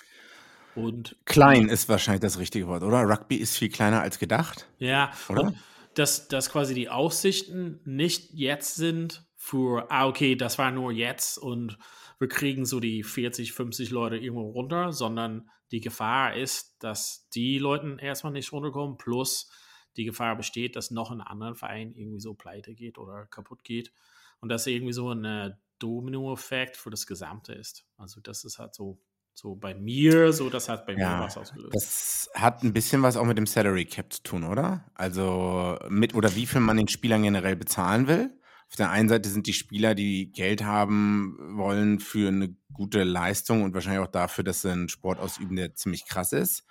[0.75, 3.03] und klein ist wahrscheinlich das richtige Wort, oder?
[3.03, 4.69] Rugby ist viel kleiner als gedacht.
[4.79, 5.53] Ja, Oder?
[5.95, 11.39] dass, dass quasi die Aussichten nicht jetzt sind für, ah, okay, das war nur jetzt
[11.39, 11.79] und
[12.19, 17.59] wir kriegen so die 40, 50 Leute irgendwo runter, sondern die Gefahr ist, dass die
[17.59, 19.51] Leute erstmal nicht runterkommen, plus
[19.97, 23.95] die Gefahr besteht, dass noch ein anderer Verein irgendwie so pleite geht oder kaputt geht
[24.41, 27.87] und dass irgendwie so ein äh, Domino-Effekt für das Gesamte ist.
[27.97, 29.01] Also das ist halt so,
[29.33, 31.75] so bei mir, so das hat bei mir Ja, was ausgelöst.
[31.75, 34.85] Das hat ein bisschen was auch mit dem Salary Cap zu tun, oder?
[34.95, 38.37] Also mit oder wie viel man den Spielern generell bezahlen will.
[38.71, 43.65] Auf der einen Seite sind die Spieler, die Geld haben wollen für eine gute Leistung
[43.65, 46.65] und wahrscheinlich auch dafür, dass sie einen Sport ausüben, der ziemlich krass ist.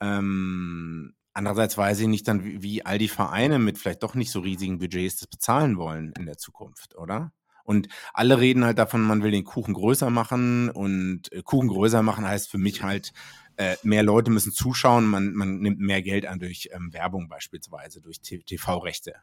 [0.00, 4.30] Ähm, andererseits weiß ich nicht dann, wie, wie all die Vereine mit vielleicht doch nicht
[4.30, 7.32] so riesigen Budgets das bezahlen wollen in der Zukunft, oder?
[7.64, 12.02] Und alle reden halt davon, man will den Kuchen größer machen und äh, Kuchen größer
[12.02, 13.14] machen heißt für mich halt,
[13.56, 18.02] äh, mehr Leute müssen zuschauen, man, man nimmt mehr Geld an durch ähm, Werbung beispielsweise,
[18.02, 19.14] durch TV-Rechte.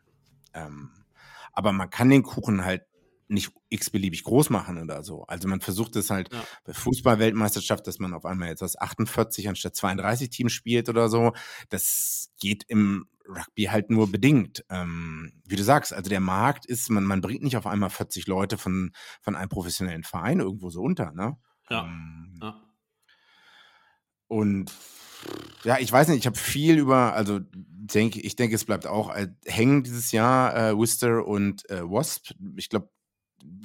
[0.55, 0.89] Ähm,
[1.57, 2.83] aber man kann den Kuchen halt
[3.29, 5.23] nicht x-beliebig groß machen oder so.
[5.23, 6.43] Also man versucht es halt Ja.
[6.63, 11.33] bei Fußball-Weltmeisterschaft, dass man auf einmal jetzt aus 48 anstatt 32 Teams spielt oder so.
[11.69, 14.63] Das geht im Rugby halt nur bedingt.
[14.69, 18.27] Ähm, wie du sagst, also der Markt ist, man, man bringt nicht auf einmal 40
[18.27, 18.91] Leute von,
[19.21, 21.37] von einem professionellen Verein irgendwo so unter, ne?
[21.71, 21.85] Ja.
[21.85, 22.61] Ähm, ja.
[24.27, 24.71] und
[25.63, 29.13] ja, ich weiß nicht, ich habe viel über, also denke, ich denke, es bleibt auch
[29.15, 32.31] äh, hängen dieses Jahr, äh, Worcester und äh, Wasp.
[32.57, 32.89] Ich glaube,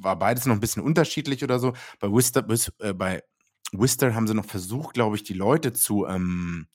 [0.01, 1.73] war beides noch ein bisschen unterschiedlich oder so.
[1.99, 3.23] Bei Worcester, bis- äh, bei
[3.73, 6.67] Worcester haben sie noch versucht, glaube ich, die Leute zu, ähm,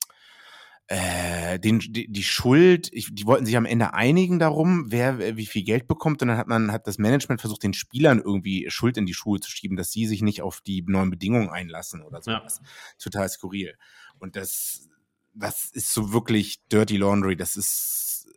[0.90, 5.36] äh, den, die, die Schuld, ich, die wollten sich am Ende einigen darum, wer, wer
[5.36, 6.22] wie viel Geld bekommt.
[6.22, 9.38] Und dann hat man, hat das Management versucht, den Spielern irgendwie Schuld in die Schuhe
[9.38, 12.38] zu schieben, dass sie sich nicht auf die neuen Bedingungen einlassen oder Ja.
[12.40, 12.62] sowas.
[12.98, 13.74] Total skurril.
[14.20, 14.88] Und das,
[15.34, 17.36] das ist so wirklich Dirty Laundry.
[17.36, 18.28] Das ist,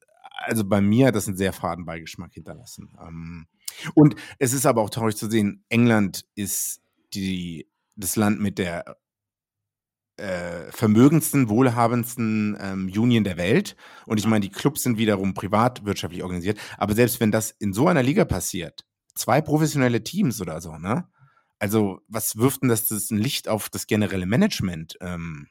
[0.45, 2.97] also bei mir hat das einen sehr faden Beigeschmack hinterlassen.
[3.01, 3.47] Ähm,
[3.95, 6.81] und es ist aber auch traurig zu sehen, England ist
[7.13, 8.97] die, das Land mit der
[10.17, 13.75] äh, vermögendsten, wohlhabendsten ähm, Union der Welt.
[14.05, 16.59] Und ich meine, die Clubs sind wiederum privatwirtschaftlich organisiert.
[16.77, 21.07] Aber selbst wenn das in so einer Liga passiert, zwei professionelle Teams oder so, ne?
[21.59, 24.97] Also, was wirft denn das, das ein Licht auf das generelle Management?
[24.99, 25.47] Ähm,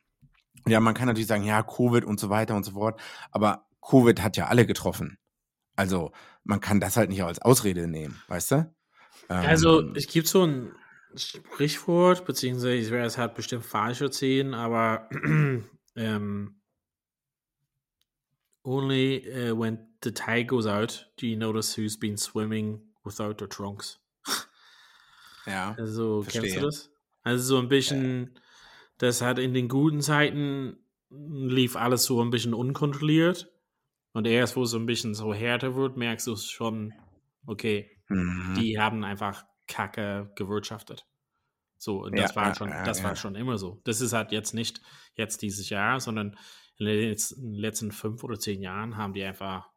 [0.66, 3.00] ja, man kann natürlich sagen, ja, Covid und so weiter und so fort.
[3.30, 5.18] Aber Covid hat ja alle getroffen.
[5.76, 6.12] Also,
[6.44, 8.74] man kann das halt nicht als Ausrede nehmen, weißt du?
[9.30, 10.72] Ähm, Also, es gibt so ein
[11.16, 15.08] Sprichwort, beziehungsweise ich werde es halt bestimmt falsch erzählen, aber
[15.96, 16.60] ähm,
[18.62, 23.48] only uh, when the tide goes out do you notice who's been swimming without their
[23.48, 23.98] trunks.
[25.46, 25.74] ja.
[25.78, 26.60] Also, kennst Verstehe.
[26.60, 26.90] du das?
[27.22, 28.38] Also, so ein bisschen,
[29.00, 30.78] das hat in den guten Zeiten
[31.10, 33.50] lief alles so ein bisschen unkontrolliert.
[34.12, 36.92] Und erst, wo es so ein bisschen so härter wird, merkst du es schon,
[37.46, 38.54] okay, Mhm.
[38.58, 41.06] die haben einfach Kacke gewirtschaftet.
[41.78, 43.04] So, und das ja, war schon, ja, das ja.
[43.04, 43.80] war schon immer so.
[43.84, 44.82] Das ist halt jetzt nicht
[45.14, 46.36] jetzt dieses Jahr, sondern
[46.76, 47.16] in den
[47.54, 49.70] letzten fünf oder zehn Jahren haben die einfach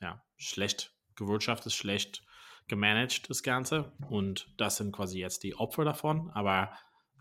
[0.00, 2.24] ja, schlecht gewirtschaftet, schlecht
[2.68, 3.92] gemanagt, das Ganze.
[4.08, 6.30] Und das sind quasi jetzt die Opfer davon.
[6.30, 6.72] Aber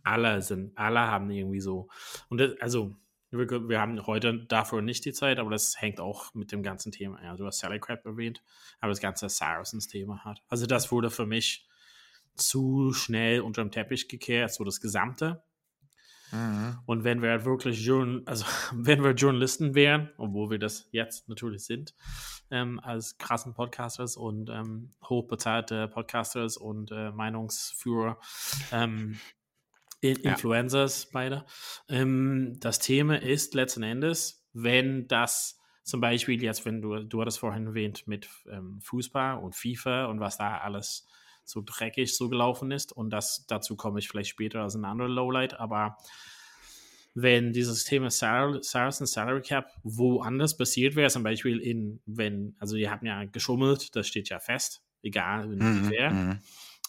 [0.04, 1.88] alle sind, alle haben irgendwie so.
[2.30, 2.96] Und das, also,
[3.32, 6.92] wir, wir, haben heute dafür nicht die Zeit, aber das hängt auch mit dem ganzen
[6.92, 7.22] Thema.
[7.24, 8.44] Ja, du hast Sally Crab erwähnt,
[8.80, 10.44] aber das ganze Saracens-Thema hat.
[10.50, 11.68] Also, das wurde für mich
[12.36, 15.44] zu schnell unter dem Teppich gekehrt, so das Gesamte.
[16.34, 16.80] Mhm.
[16.86, 21.30] Und wenn wir halt wirklich Journal also wenn wir Journalisten wären, obwohl wir das jetzt
[21.30, 21.94] natürlich sind,
[22.50, 28.20] ähm, als krassen Podcasters und ähm, hochbezahlte Podcasters und äh, Meinungsführer,
[28.72, 29.20] ähm,
[30.04, 31.10] Influencers ja.
[31.14, 31.46] beide.
[31.90, 37.40] Ähm, das Thema ist letzten Endes, wenn das zum Beispiel jetzt, wenn du, du hattest
[37.40, 41.06] vorhin erwähnt mit ähm, Fußball und FIFA und was da alles
[41.44, 42.94] so dreckig so gelaufen ist.
[42.94, 45.60] Und das, dazu komme ich vielleicht später als ein anderer Lowlight.
[45.60, 45.98] Aber
[47.14, 52.76] wenn dieses Thema Sar Saracen Salary Cap woanders passiert wäre, zum Beispiel in, wenn, also
[52.76, 55.50] ihr habt ja geschummelt, das steht ja fest, egal
[55.90, 56.12] wer.
[56.12, 56.40] Mhm.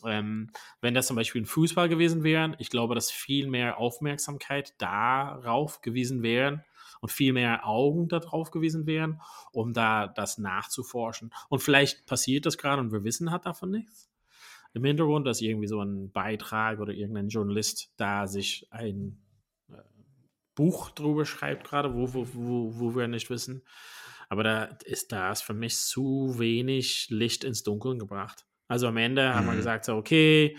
[0.06, 4.74] Ähm, wenn das zum Beispiel ein Fußball gewesen wäre, ich glaube, dass viel mehr Aufmerksamkeit
[4.78, 6.64] darauf gewesen wäre
[7.00, 9.20] und viel mehr Augen darauf gewesen wären,
[9.52, 11.32] um da das nachzuforschen.
[11.48, 14.10] Und vielleicht passiert das gerade und wir wissen hat davon nichts
[14.74, 19.22] im Hintergrund, dass irgendwie so ein Beitrag oder irgendein Journalist da sich ein
[19.70, 19.76] äh,
[20.54, 23.62] Buch drüber schreibt, gerade, wo, wo, wo, wo wir nicht wissen.
[24.28, 28.43] Aber da ist das für mich zu wenig Licht ins Dunkeln gebracht.
[28.68, 29.34] Also am Ende mhm.
[29.34, 29.58] haben wir mhm.
[29.58, 30.56] gesagt, so, okay,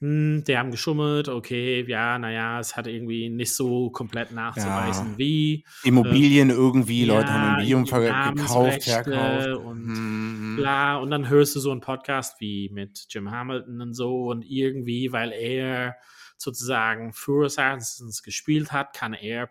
[0.00, 5.18] hm, die haben geschummelt, okay, ja, naja, es hat irgendwie nicht so komplett nachzuweisen ja.
[5.18, 5.64] wie.
[5.84, 9.48] Immobilien äh, irgendwie, Leute ja, haben Immobilien gekauft, verkauft.
[9.62, 10.56] Und hm.
[10.56, 14.42] bla, und dann hörst du so einen Podcast wie mit Jim Hamilton und so und
[14.42, 15.96] irgendwie, weil er
[16.38, 19.50] sozusagen für Assassins gespielt hat, kann er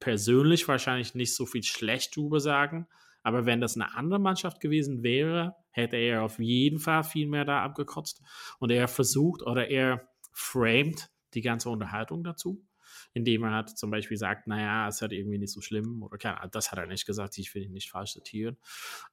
[0.00, 2.88] persönlich wahrscheinlich nicht so viel schlecht drüber sagen.
[3.22, 7.44] Aber wenn das eine andere Mannschaft gewesen wäre, hätte er auf jeden Fall viel mehr
[7.44, 8.22] da abgekotzt.
[8.58, 12.64] Und er versucht oder er framed die ganze Unterhaltung dazu,
[13.12, 16.48] indem er hat zum Beispiel sagt, naja, es hat irgendwie nicht so schlimm oder keine,
[16.50, 18.56] das hat er nicht gesagt, ich will ihn nicht falsch zitieren.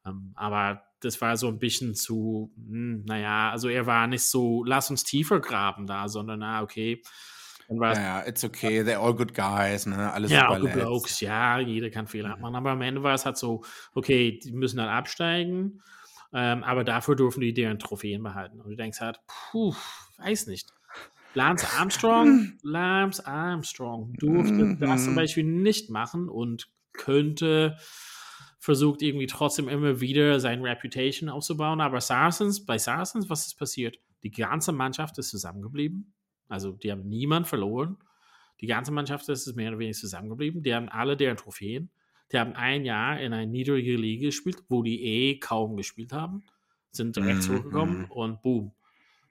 [0.05, 4.23] Ähm, aber das war so ein bisschen zu, mh, hm, naja, also er war nicht
[4.23, 7.01] so, lass uns tiefer graben da, sondern na, okay,
[7.69, 10.11] ja, ja, it's okay, they're all good guys, ne?
[10.11, 12.55] Alles ja, good blokes, ja, jeder kann Fehler machen.
[12.55, 15.81] Aber am Ende war es halt so, okay, die müssen dann absteigen,
[16.33, 18.61] ähm, aber dafür dürfen die deren Trophäen behalten.
[18.61, 19.73] Und du denkst halt, puh,
[20.17, 20.69] weiß nicht.
[21.33, 25.17] Lance Armstrong, Lance Armstrong durfte das zum mhm.
[25.17, 27.77] Beispiel nicht machen und könnte
[28.59, 31.81] versucht irgendwie trotzdem immer wieder sein Reputation aufzubauen.
[31.81, 33.97] Aber Saracens, bei Saracens, was ist passiert?
[34.23, 36.13] Die ganze Mannschaft ist zusammengeblieben.
[36.47, 37.97] Also die haben niemand verloren.
[38.59, 40.61] Die ganze Mannschaft ist mehr oder weniger zusammengeblieben.
[40.61, 41.89] Die haben alle deren Trophäen.
[42.31, 46.43] Die haben ein Jahr in einer niedrigen Liga gespielt, wo die eh kaum gespielt haben.
[46.91, 47.41] Sind direkt mhm.
[47.41, 48.11] zurückgekommen mhm.
[48.11, 48.73] und boom.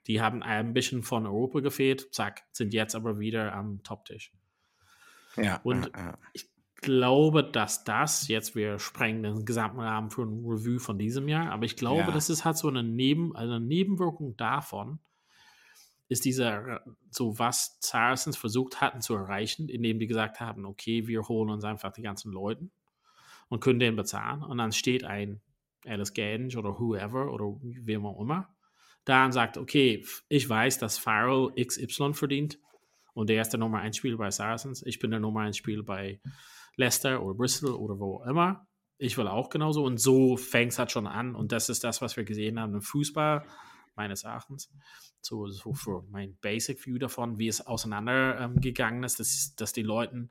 [0.07, 4.33] Die haben ein bisschen von Europa gefehlt, zack, sind jetzt aber wieder am Top-Tisch.
[5.37, 6.17] Ja, und ja.
[6.33, 11.27] ich glaube, dass das jetzt, wir sprengen den gesamten Rahmen für ein Review von diesem
[11.27, 12.11] Jahr, aber ich glaube, ja.
[12.11, 14.99] das ist halt so eine, Neben, eine Nebenwirkung davon,
[16.09, 21.27] ist dieser, so was Saracens versucht hatten zu erreichen, indem die gesagt haben, okay, wir
[21.27, 22.69] holen uns einfach die ganzen Leute
[23.51, 24.41] und können den bezahlen.
[24.43, 25.41] Und dann steht ein
[25.85, 28.47] Alice Gange oder whoever oder wem auch immer
[29.03, 32.59] da und sagt, okay, ich weiß, dass Farrell XY verdient
[33.13, 35.83] und der ist der Nummer 1 Spieler bei Saracens, ich bin der Nummer 1 Spieler
[35.83, 36.21] bei
[36.75, 38.67] Leicester oder Bristol oder wo auch immer.
[38.99, 42.01] Ich will auch genauso und so fängt es halt schon an und das ist das,
[42.01, 43.43] was wir gesehen haben im Fußball,
[43.95, 44.71] meines Erachtens
[45.21, 49.83] so, so für mein Basic View davon, wie es auseinandergegangen ähm, ist, dass, dass die
[49.83, 50.29] Leute,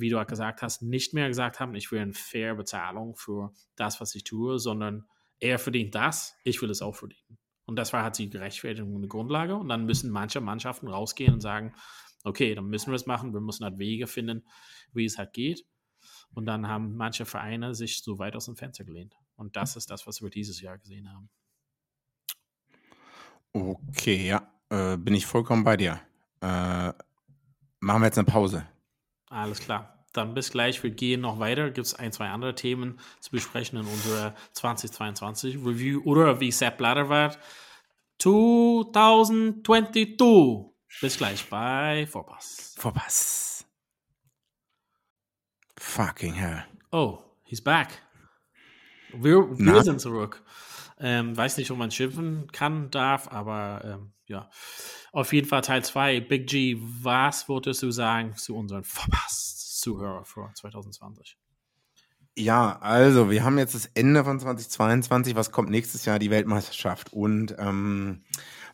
[0.00, 3.52] wie du auch gesagt hast, nicht mehr gesagt haben, ich will eine faire Bezahlung für
[3.76, 5.06] das, was ich tue, sondern
[5.40, 7.38] er verdient das, ich will es auch verdienen.
[7.66, 9.56] Und das war halt die eine Grundlage.
[9.56, 11.74] Und dann müssen manche Mannschaften rausgehen und sagen,
[12.24, 14.46] okay, dann müssen wir es machen, wir müssen halt Wege finden,
[14.92, 15.64] wie es halt geht.
[16.34, 19.16] Und dann haben manche Vereine sich so weit aus dem Fenster gelehnt.
[19.36, 21.28] Und das ist das, was wir dieses Jahr gesehen haben.
[23.52, 26.00] Okay, ja, äh, bin ich vollkommen bei dir.
[26.40, 26.92] Äh,
[27.80, 28.66] machen wir jetzt eine Pause.
[29.28, 30.04] Alles klar.
[30.12, 30.82] Dann bis gleich.
[30.82, 31.70] Wir gehen noch weiter.
[31.70, 36.78] Gibt es ein, zwei andere Themen zu besprechen in unserer 2022 Review oder wie Sepp
[36.78, 37.36] Blatter war.
[38.18, 40.16] 2022.
[41.00, 42.74] Bis gleich bei Vorpass.
[42.78, 43.66] Vorpass.
[45.76, 46.64] Fucking hell.
[46.90, 48.02] Oh, he's back.
[49.12, 50.42] Wir, wir sind zurück.
[50.98, 54.50] Ähm, weiß nicht, ob man schimpfen kann, darf, aber ähm, ja,
[55.12, 56.20] auf jeden Fall Teil 2.
[56.20, 61.36] Big G, was würdest du sagen zu unseren verpasst Zuhörer für 2020?
[62.38, 65.36] Ja, also wir haben jetzt das Ende von 2022.
[65.36, 66.18] Was kommt nächstes Jahr?
[66.18, 67.12] Die Weltmeisterschaft.
[67.12, 68.24] Und ähm,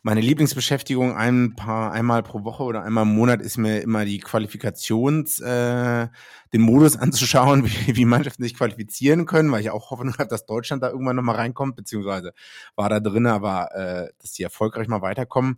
[0.03, 4.19] meine Lieblingsbeschäftigung ein paar, einmal pro Woche oder einmal im Monat ist mir immer die
[4.19, 6.09] Qualifikations, äh,
[6.51, 10.45] den Modus anzuschauen, wie, wie Mannschaften sich qualifizieren können, weil ich auch Hoffnung habe, dass
[10.45, 12.33] Deutschland da irgendwann nochmal reinkommt, beziehungsweise
[12.75, 15.55] war da drin, aber äh, dass die erfolgreich mal weiterkommen.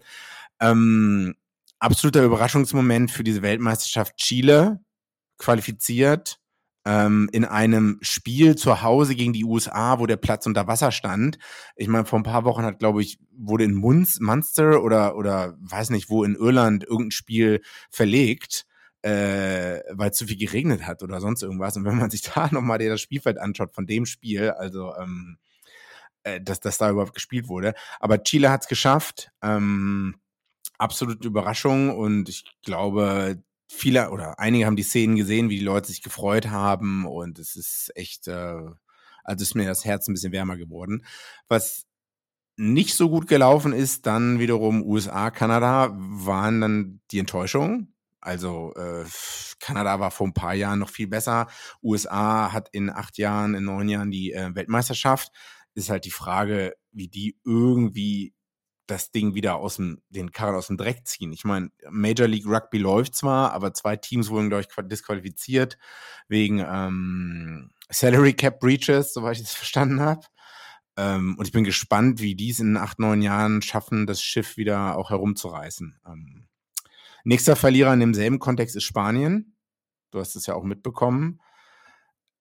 [0.60, 1.36] Ähm,
[1.80, 4.80] absoluter Überraschungsmoment für diese Weltmeisterschaft Chile
[5.38, 6.40] qualifiziert
[6.86, 11.38] ähm, in einem Spiel zu Hause gegen die USA, wo der Platz unter Wasser stand.
[11.76, 15.58] Ich meine, vor ein paar Wochen hat, glaube ich, wurde in Munz, Munster oder, oder
[15.60, 18.66] weiß nicht wo in Irland irgendein Spiel verlegt
[19.06, 21.78] äh, weil zu viel geregnet hat oder sonst irgendwas.
[21.78, 25.38] Und wenn man sich da nochmal das Spielfeld anschaut von dem Spiel, also ähm,
[26.24, 27.76] äh, dass das da überhaupt gespielt wurde.
[28.00, 29.32] Aber Chile hat es geschafft.
[29.44, 30.16] Ähm,
[30.80, 35.88] absolute Überraschung und ich glaube, viele oder einige haben die Szenen gesehen, wie die Leute
[35.88, 38.62] sich gefreut haben und es ist echt, äh,
[39.24, 41.06] also ist mir das Herz ein bisschen wärmer geworden.
[41.48, 41.86] Was
[42.58, 47.94] nicht so gut gelaufen ist, dann wiederum USA, Kanada, waren dann die Enttäuschungen.
[48.22, 49.06] Also äh,
[49.60, 51.48] Kanada war vor ein paar Jahren noch viel besser.
[51.84, 55.32] USA hat in acht Jahren, in neun Jahren die äh, Weltmeisterschaft.
[55.74, 58.34] Ist halt die Frage, wie die irgendwie
[58.88, 61.34] das Ding wieder aus dem, den Karren aus dem Dreck ziehen.
[61.34, 65.78] Ich meine, Major League Rugby läuft zwar, aber zwei Teams wurden, glaube ich, disqualifiziert
[66.28, 70.22] wegen ähm, Salary Cap Breaches, soweit ich es verstanden habe.
[70.98, 74.58] Ähm, und ich bin gespannt, wie die es in acht, neun Jahren schaffen, das Schiff
[74.58, 76.00] wieder auch herumzureißen.
[76.06, 76.48] Ähm,
[77.24, 79.58] nächster Verlierer in demselben Kontext ist Spanien.
[80.12, 81.42] Du hast es ja auch mitbekommen.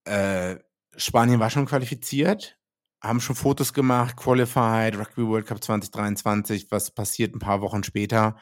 [0.04, 0.56] Äh,
[0.96, 2.56] Spanien war schon qualifiziert,
[3.04, 8.36] haben schon Fotos gemacht, Qualified, Rugby World Cup 2023, was passiert ein paar Wochen später.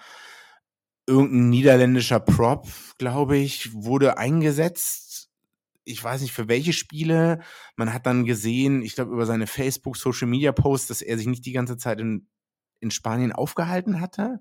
[1.07, 5.31] Irgendein niederländischer Prop, glaube ich, wurde eingesetzt.
[5.85, 7.40] Ich weiß nicht für welche Spiele.
[7.75, 11.27] Man hat dann gesehen, ich glaube über seine Facebook, Social Media Posts, dass er sich
[11.27, 12.29] nicht die ganze Zeit in,
[12.79, 14.38] in Spanien aufgehalten hatte.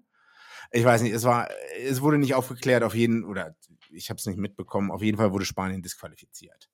[0.72, 3.56] Ich weiß nicht, es war, es wurde nicht aufgeklärt, auf jeden, oder
[3.90, 6.70] ich habe es nicht mitbekommen, auf jeden Fall wurde Spanien disqualifiziert.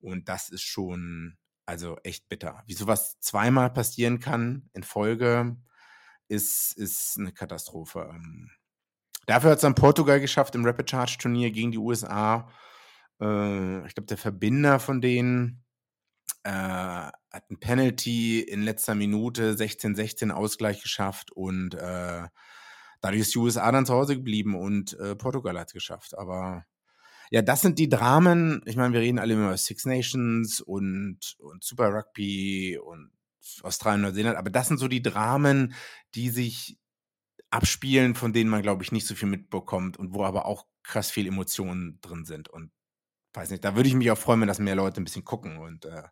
[0.00, 2.62] Und das ist schon, also echt bitter.
[2.66, 5.54] Wie sowas zweimal passieren kann in Folge,
[6.26, 8.08] ist, ist eine Katastrophe.
[8.10, 8.50] Ähm,
[9.26, 12.50] dafür hat es dann Portugal geschafft im Rapid Charge Turnier gegen die USA.
[13.20, 15.62] Äh, ich glaube, der Verbinder von denen
[16.44, 22.28] äh, hat ein Penalty in letzter Minute 16-16 Ausgleich geschafft und äh,
[23.02, 26.16] dadurch ist die USA dann zu Hause geblieben und äh, Portugal hat es geschafft.
[26.16, 26.64] Aber
[27.30, 28.62] ja, das sind die Dramen.
[28.66, 33.10] Ich meine, wir reden alle immer über Six Nations und, und Super Rugby und
[33.62, 35.74] Australien, Neuseeland, aber das sind so die Dramen,
[36.14, 36.78] die sich
[37.50, 41.10] abspielen, von denen man, glaube ich, nicht so viel mitbekommt und wo aber auch krass
[41.10, 42.48] viel Emotionen drin sind.
[42.48, 42.70] Und
[43.32, 45.58] weiß nicht, da würde ich mich auch freuen, wenn das mehr Leute ein bisschen gucken.
[45.58, 46.02] Und äh,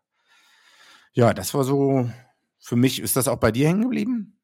[1.13, 2.09] ja, das war so
[2.59, 2.99] für mich.
[2.99, 4.39] Ist das auch bei dir hängen geblieben?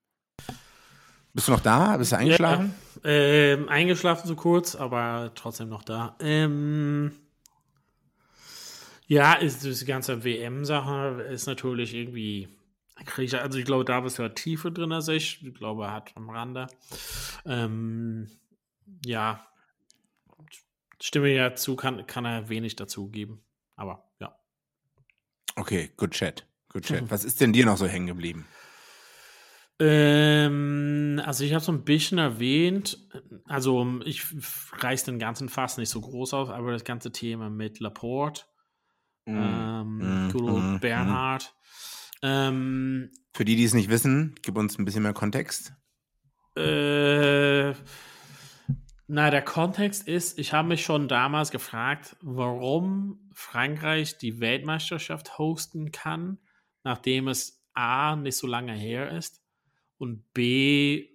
[1.34, 1.98] Bist du noch da?
[1.98, 2.76] Bist du eingeschlafen?
[3.04, 6.16] Ja, ähm, eingeschlafen so kurz, aber trotzdem noch da.
[6.20, 7.12] Ähm,
[9.08, 12.50] ja, ist diese ganze WM-Sache ist natürlich irgendwie.
[13.32, 15.44] Also ich glaube, da bist du ja tiefer drin als ich.
[15.44, 16.68] Ich glaube, er hat am Rande.
[17.46, 18.30] Ähm,
[19.04, 19.46] ja,
[21.02, 23.42] stimme ja zu, kann, kann er wenig dazu geben.
[23.76, 24.38] Aber ja.
[25.56, 26.46] Okay, good chat.
[26.70, 27.04] Good chat.
[27.10, 28.46] Was ist denn dir noch so hängen geblieben?
[29.80, 33.00] Ähm, also ich habe so ein bisschen erwähnt,
[33.46, 34.24] also ich
[34.74, 38.44] reiß den ganzen Fass nicht so groß auf, aber das ganze Thema mit Laporte,
[39.26, 39.36] mm.
[39.36, 41.56] ähm, mm, mm, Bernhard.
[42.22, 45.74] Ähm, Für die, die es nicht wissen, gib uns ein bisschen mehr Kontext.
[46.56, 47.74] Äh,
[49.08, 55.92] na, der Kontext ist, ich habe mich schon damals gefragt, warum Frankreich die Weltmeisterschaft hosten
[55.92, 56.38] kann,
[56.84, 59.43] nachdem es A nicht so lange her ist
[59.98, 61.10] und B,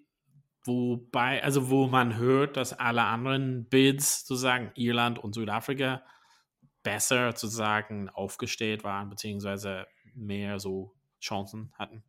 [0.65, 6.03] wobei, also wo man hört, dass alle anderen Bids, sozusagen Irland und Südafrika,
[6.83, 12.05] besser sozusagen aufgestellt waren, beziehungsweise mehr so Chancen hatten.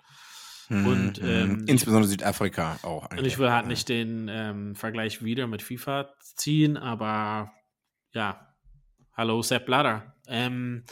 [0.68, 1.28] Hm, und hm.
[1.28, 3.10] ähm, insbesondere Südafrika auch.
[3.10, 7.52] Und ich will halt nicht den ähm, Vergleich wieder mit FIFA ziehen, aber
[8.14, 8.56] ja,
[9.18, 10.16] hallo Sepp Blatter.
[10.28, 10.84] Ähm,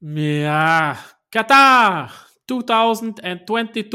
[0.00, 0.98] ja,
[1.30, 2.10] Katar!
[2.48, 3.94] 2022.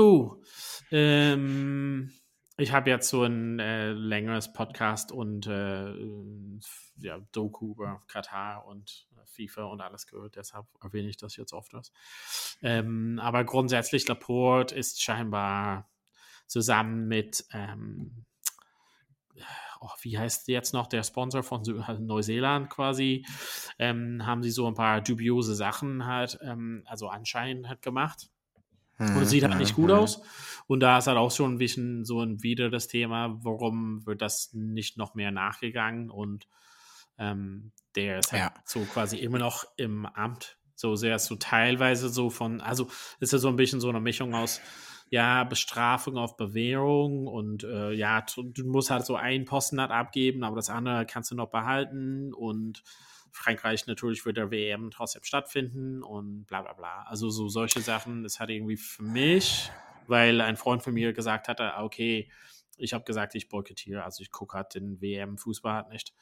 [0.92, 2.12] Ähm,
[2.58, 5.94] ich habe jetzt so ein äh, längeres Podcast und äh,
[6.98, 11.74] ja, Doku über Katar und FIFA und alles gehört, deshalb erwähne ich das jetzt oft.
[12.64, 15.90] Ähm, aber grundsätzlich, Laporte ist scheinbar
[16.48, 18.26] zusammen mit, ähm,
[19.80, 21.62] oh, wie heißt jetzt noch der Sponsor von
[22.00, 23.26] Neuseeland quasi,
[23.78, 28.30] ähm, haben sie so ein paar dubiose Sachen halt, ähm, also anscheinend halt gemacht.
[29.00, 30.22] Und es sieht halt nicht gut aus.
[30.68, 34.22] Und da ist halt auch schon ein bisschen so ein wieder das Thema, warum wird
[34.22, 36.48] das nicht noch mehr nachgegangen und
[37.18, 38.54] ähm, der ist halt ja.
[38.66, 40.58] so quasi immer noch im Amt.
[40.76, 42.88] So sehr so teilweise so von, also
[43.20, 44.62] ist ja so ein bisschen so eine Mischung aus,
[45.10, 50.44] ja, Bestrafung auf Bewährung und äh, ja, du musst halt so einen Posten halt abgeben,
[50.44, 52.84] aber das andere kannst du noch behalten und
[53.38, 57.04] Frankreich natürlich wird der WM trotzdem stattfinden und bla bla bla.
[57.04, 59.72] Also so solche Sachen, das hat irgendwie für mich,
[60.08, 62.30] weil ein Freund von mir gesagt hatte, okay,
[62.78, 66.14] ich habe gesagt, ich boykottiere, also ich gucke halt den WM-Fußball halt nicht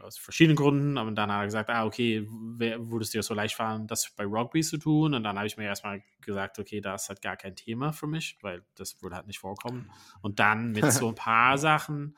[0.00, 0.98] aus verschiedenen Gründen.
[0.98, 4.24] Aber dann hat er gesagt, ah, okay, würde es dir so leicht fallen, das bei
[4.24, 5.14] Rugby zu tun?
[5.14, 8.06] Und dann habe ich mir erstmal gesagt, okay, das ist halt gar kein Thema für
[8.06, 9.90] mich, weil das würde halt nicht vorkommen.
[10.20, 12.16] Und dann mit so ein paar Sachen,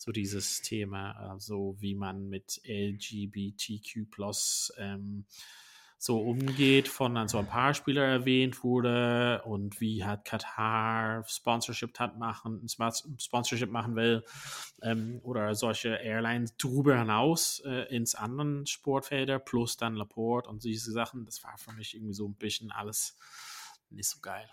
[0.00, 5.26] so dieses Thema, so also wie man mit LGBTQ plus ähm,
[5.98, 11.98] so umgeht, von dann so ein paar Spieler erwähnt wurde und wie hat Katar Sponsorship
[11.98, 12.66] hat machen,
[13.18, 14.24] Sponsorship machen will
[14.80, 20.92] ähm, oder solche Airlines drüber hinaus äh, ins anderen Sportfelder plus dann Laporte und diese
[20.92, 21.26] Sachen.
[21.26, 23.18] Das war für mich irgendwie so ein bisschen alles
[23.90, 24.48] nicht so geil.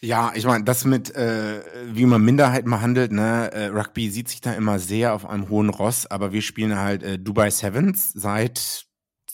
[0.00, 4.40] Ja, ich meine, das mit, äh, wie man Minderheiten behandelt, ne, äh, Rugby sieht sich
[4.40, 8.86] da immer sehr auf einem hohen Ross, aber wir spielen halt äh, Dubai Sevens seit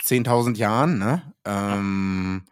[0.03, 1.35] 10.000 Jahren, ne?
[1.45, 2.45] Ähm,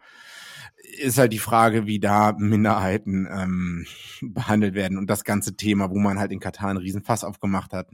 [0.99, 3.87] ist halt die Frage, wie da Minderheiten ähm,
[4.21, 4.99] behandelt werden.
[4.99, 7.89] Und das ganze Thema, wo man halt in Katar einen Riesenfass aufgemacht hat,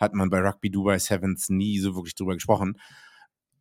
[0.00, 2.78] hat man bei Rugby Dubai Sevens nie so wirklich drüber gesprochen.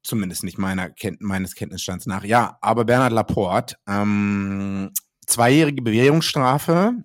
[0.04, 0.90] Zumindest nicht meiner
[1.20, 2.24] meines Kenntnisstands nach.
[2.24, 4.92] Ja, aber Bernhard Laporte, ähm,
[5.26, 7.04] zweijährige Bewährungsstrafe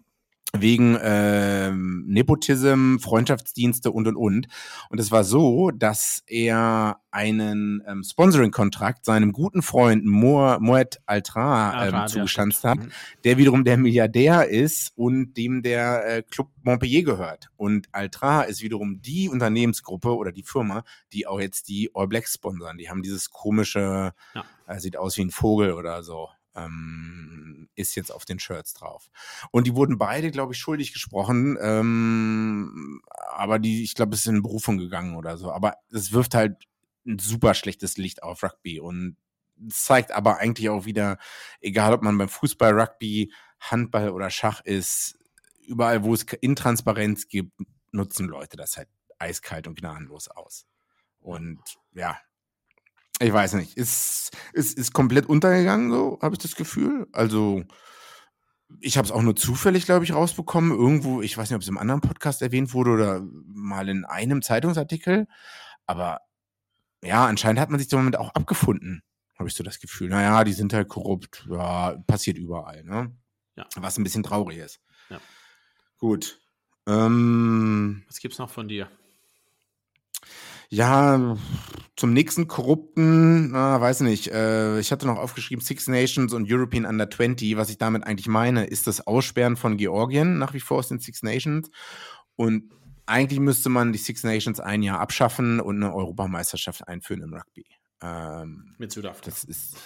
[0.61, 4.49] wegen ähm, Nepotism, Freundschaftsdienste und und und.
[4.91, 11.87] Und es war so, dass er einen ähm, Sponsoring-Kontrakt seinem guten Freund Mo Moet Altra
[11.87, 12.91] ähm, zugestanzt hat, mhm.
[13.25, 17.49] der wiederum der Milliardär ist und dem der äh, Club Montpellier gehört.
[17.57, 22.35] Und Altra ist wiederum die Unternehmensgruppe oder die Firma, die auch jetzt die All Blacks
[22.35, 22.79] sponsern.
[22.79, 24.45] Die haben dieses komische, ja.
[24.67, 29.11] äh, sieht aus wie ein Vogel oder so ähm, ist jetzt auf den Shirts drauf.
[29.51, 34.27] Und die wurden beide, glaube ich, schuldig gesprochen, ähm, aber die, ich glaube, es ist
[34.27, 35.53] in Berufung gegangen oder so.
[35.53, 36.67] Aber es wirft halt
[37.07, 39.17] ein super schlechtes Licht auf Rugby und
[39.69, 41.19] zeigt aber eigentlich auch wieder,
[41.61, 45.19] egal ob man beim Fußball, Rugby, Handball oder Schach ist,
[45.67, 47.53] überall, wo es Intransparenz gibt,
[47.93, 48.89] nutzen Leute das halt
[49.19, 50.67] eiskalt und gnadenlos aus.
[51.21, 51.61] Und
[51.95, 52.19] ja,
[53.21, 57.07] ich weiß nicht, ist, ist, ist komplett untergegangen, so habe ich das Gefühl.
[57.13, 57.63] Also,
[58.81, 60.73] ich habe es auch nur zufällig, glaube ich, rausbekommen.
[60.73, 64.43] Irgendwo, ich weiß nicht, ob es im anderen Podcast erwähnt wurde oder mal in einem
[64.43, 65.27] Zeitungsartikel.
[65.87, 66.21] Aber
[67.03, 69.03] ja, anscheinend hat man sich damit auch abgefunden,
[69.39, 70.09] habe ich so das Gefühl.
[70.09, 71.47] Naja, die sind halt korrupt.
[71.51, 73.17] Ja, passiert überall, ne?
[73.57, 73.67] Ja.
[73.77, 74.81] Was ein bisschen traurig ist.
[75.09, 75.21] Ja.
[75.99, 76.41] Gut.
[76.87, 78.91] Ähm, Was gibt's noch von dir?
[80.69, 81.37] Ja,
[81.97, 84.29] zum nächsten korrupten, na, weiß nicht.
[84.29, 87.57] Äh, ich hatte noch aufgeschrieben Six Nations und European Under 20.
[87.57, 90.99] Was ich damit eigentlich meine, ist das Aussperren von Georgien nach wie vor aus den
[90.99, 91.71] Six Nations.
[92.35, 92.71] Und
[93.07, 97.65] eigentlich müsste man die Six Nations ein Jahr abschaffen und eine Europameisterschaft einführen im Rugby.
[98.03, 99.31] Ähm, mit Südafrika.
[99.31, 99.77] Das ist.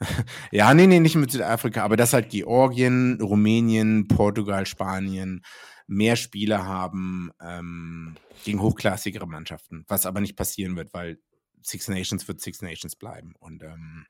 [0.52, 5.42] ja, nee, nee, nicht mit Südafrika, aber das halt Georgien, Rumänien, Portugal, Spanien
[5.86, 11.18] mehr Spiele haben ähm, gegen hochklassigere Mannschaften, was aber nicht passieren wird, weil
[11.62, 13.34] Six Nations wird Six Nations bleiben.
[13.38, 14.06] Und ähm,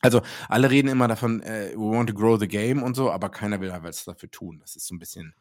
[0.00, 3.30] also alle reden immer davon, äh, we want to grow the game und so, aber
[3.30, 4.58] keiner will was dafür tun.
[4.60, 5.34] Das ist so ein bisschen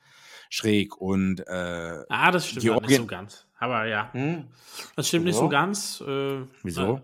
[0.49, 3.47] schräg und äh, Ah, das stimmt Georgien, nicht so ganz.
[3.57, 4.11] Aber ja.
[4.13, 4.47] Hm?
[4.95, 5.27] Das stimmt so?
[5.27, 6.01] nicht so ganz.
[6.01, 7.01] Äh, Wieso?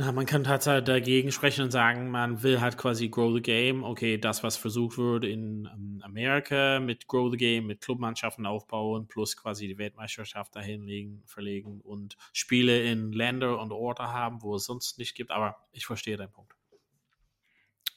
[0.00, 3.84] Ja, man kann tatsächlich dagegen sprechen und sagen, man will halt quasi grow the game.
[3.84, 9.08] Okay, das, was versucht wurde in um, Amerika mit grow the game, mit Clubmannschaften aufbauen,
[9.08, 14.54] plus quasi die Weltmeisterschaft dahin legen, verlegen und Spiele in Länder und Orte haben, wo
[14.54, 15.30] es sonst nicht gibt.
[15.30, 16.54] Aber ich verstehe deinen Punkt.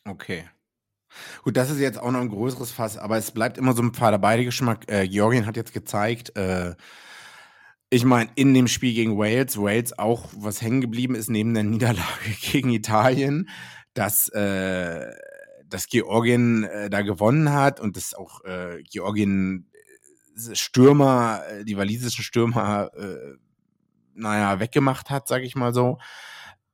[0.03, 0.49] Okay.
[1.43, 3.93] Gut, das ist jetzt auch noch ein größeres Fass, aber es bleibt immer so ein
[3.93, 4.43] paar dabei.
[4.43, 4.91] Geschmack.
[4.91, 6.75] Äh, Georgien hat jetzt gezeigt, äh,
[7.93, 11.63] ich meine, in dem Spiel gegen Wales, Wales auch, was hängen geblieben ist neben der
[11.63, 13.49] Niederlage gegen Italien,
[13.93, 15.11] dass, äh,
[15.67, 19.69] dass Georgien äh, da gewonnen hat und dass auch äh, Georgien
[20.35, 23.35] äh, Stürmer, äh, die walisischen Stürmer, äh,
[24.15, 25.99] naja, weggemacht hat, sage ich mal so.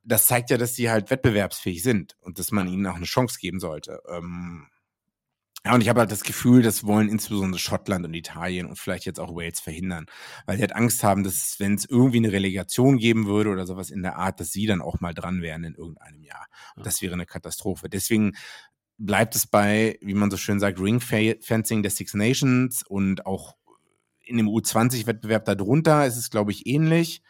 [0.03, 3.38] Das zeigt ja, dass sie halt wettbewerbsfähig sind und dass man ihnen auch eine Chance
[3.39, 4.01] geben sollte.
[4.09, 4.67] Ähm,
[5.66, 9.05] Ja, und ich habe halt das Gefühl, das wollen insbesondere Schottland und Italien und vielleicht
[9.05, 10.05] jetzt auch Wales verhindern,
[10.45, 13.89] weil sie halt Angst haben, dass wenn es irgendwie eine Relegation geben würde oder sowas
[13.89, 16.47] in der Art, dass sie dann auch mal dran wären in irgendeinem Jahr.
[16.76, 17.89] Und das wäre eine Katastrophe.
[17.89, 18.34] Deswegen
[18.97, 23.55] bleibt es bei, wie man so schön sagt, Ring-Fencing der Six Nations und auch
[24.22, 27.22] in dem U20-Wettbewerb darunter ist es, glaube ich, ähnlich.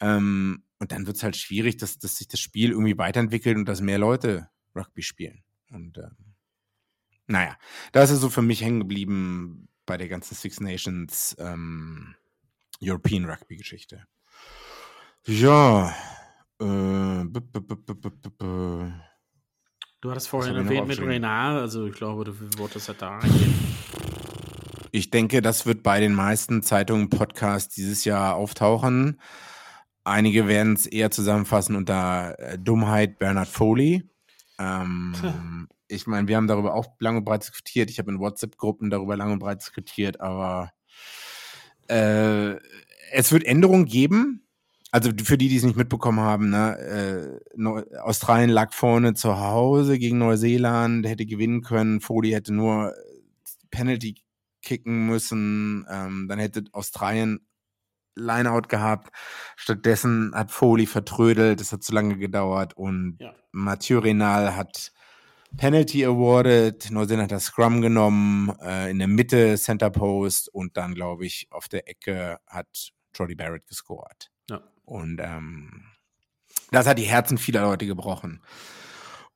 [0.00, 3.66] Ähm, und dann wird es halt schwierig, dass, dass sich das Spiel irgendwie weiterentwickelt und
[3.66, 5.42] dass mehr Leute Rugby spielen.
[5.70, 6.33] Und ähm,
[7.26, 7.56] naja,
[7.92, 12.14] das ist so für mich hängen geblieben bei der ganzen Six Nations ähm,
[12.82, 14.04] European Rugby Geschichte.
[15.26, 15.88] Ja.
[16.60, 18.92] Äh, b -b -b
[20.00, 23.54] du hattest vorhin erwähnt mit Renard, also ich glaube, du wolltest ja da reingehen.
[24.92, 29.18] Ich denke, das wird bei den meisten Zeitungen, Podcasts dieses Jahr auftauchen.
[30.04, 34.08] Einige werden es eher zusammenfassen unter äh, Dummheit Bernard Foley.
[34.58, 37.90] Ähm, ich meine, wir haben darüber auch lange und breit diskutiert.
[37.90, 40.72] Ich habe in WhatsApp-Gruppen darüber lange und breit diskutiert, aber
[41.88, 42.56] äh,
[43.12, 44.40] es wird Änderungen geben.
[44.90, 49.98] Also für die, die es nicht mitbekommen haben, ne, äh, Australien lag vorne zu Hause
[49.98, 52.00] gegen Neuseeland, hätte gewinnen können.
[52.00, 52.94] Foley hätte nur
[53.72, 54.22] Penalty
[54.62, 55.84] kicken müssen.
[55.90, 57.40] Ähm, dann hätte Australien
[58.16, 59.10] Lineout gehabt.
[59.56, 63.34] Stattdessen hat Foley vertrödelt, es hat zu lange gedauert und ja.
[63.52, 64.92] Mathieu Renal hat
[65.56, 66.90] Penalty awarded.
[66.90, 71.46] Neuseeland hat das Scrum genommen, äh, in der Mitte Center Post und dann, glaube ich,
[71.50, 74.30] auf der Ecke hat Jody Barrett gescored.
[74.50, 74.62] Ja.
[74.84, 75.86] Und ähm,
[76.70, 78.40] das hat die Herzen vieler Leute gebrochen.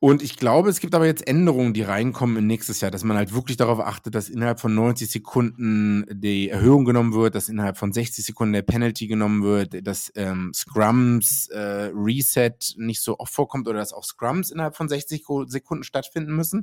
[0.00, 3.16] Und ich glaube, es gibt aber jetzt Änderungen, die reinkommen in nächstes Jahr, dass man
[3.16, 7.76] halt wirklich darauf achtet, dass innerhalb von 90 Sekunden die Erhöhung genommen wird, dass innerhalb
[7.76, 13.34] von 60 Sekunden der Penalty genommen wird, dass ähm, Scrums äh, Reset nicht so oft
[13.34, 16.62] vorkommt oder dass auch Scrums innerhalb von 60 Sekunden stattfinden müssen.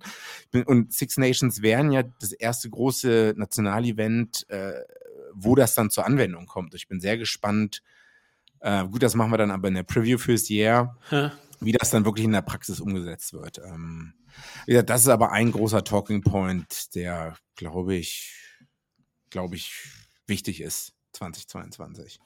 [0.66, 4.72] Und Six Nations wären ja das erste große Nationalevent, äh,
[5.34, 6.74] wo das dann zur Anwendung kommt.
[6.74, 7.82] Ich bin sehr gespannt.
[8.62, 10.98] Äh, gut, das machen wir dann aber in der Preview fürs Jahr.
[11.60, 13.60] Wie das dann wirklich in der Praxis umgesetzt wird.
[13.60, 14.14] Ähm,
[14.68, 18.34] ja, das ist aber ein großer Talking Point, der, glaube ich,
[19.30, 19.88] glaube ich,
[20.28, 22.20] wichtig ist 2022.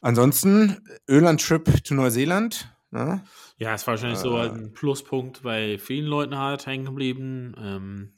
[0.00, 2.74] Ansonsten Öland-Trip zu Neuseeland.
[2.90, 3.22] Ne?
[3.58, 7.54] Ja, ist wahrscheinlich äh, so ein Pluspunkt bei vielen Leuten halt hängen geblieben.
[7.58, 8.14] Ähm,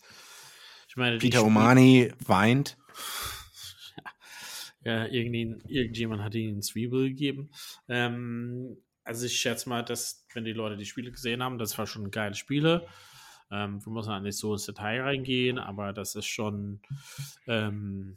[0.89, 2.77] ich meine, Peter Omani weint.
[4.85, 7.51] Ja, irgendjemand hat ihnen Zwiebel gegeben.
[7.89, 11.87] Ähm, also ich schätze mal, dass, wenn die Leute die Spiele gesehen haben, das war
[11.87, 12.87] schon geile Spiele.
[13.51, 16.81] Ähm, wir müssen halt nicht so ins Detail reingehen, aber das ist schon,
[17.47, 18.17] ähm,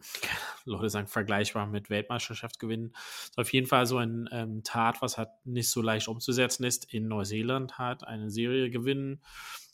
[0.64, 2.92] Leute sagen, vergleichbar mit Weltmeisterschaft gewinnen.
[3.24, 6.92] Ist auf jeden Fall so ein ähm, Tat, was halt nicht so leicht umzusetzen ist.
[6.92, 9.22] In Neuseeland hat eine Serie gewinnen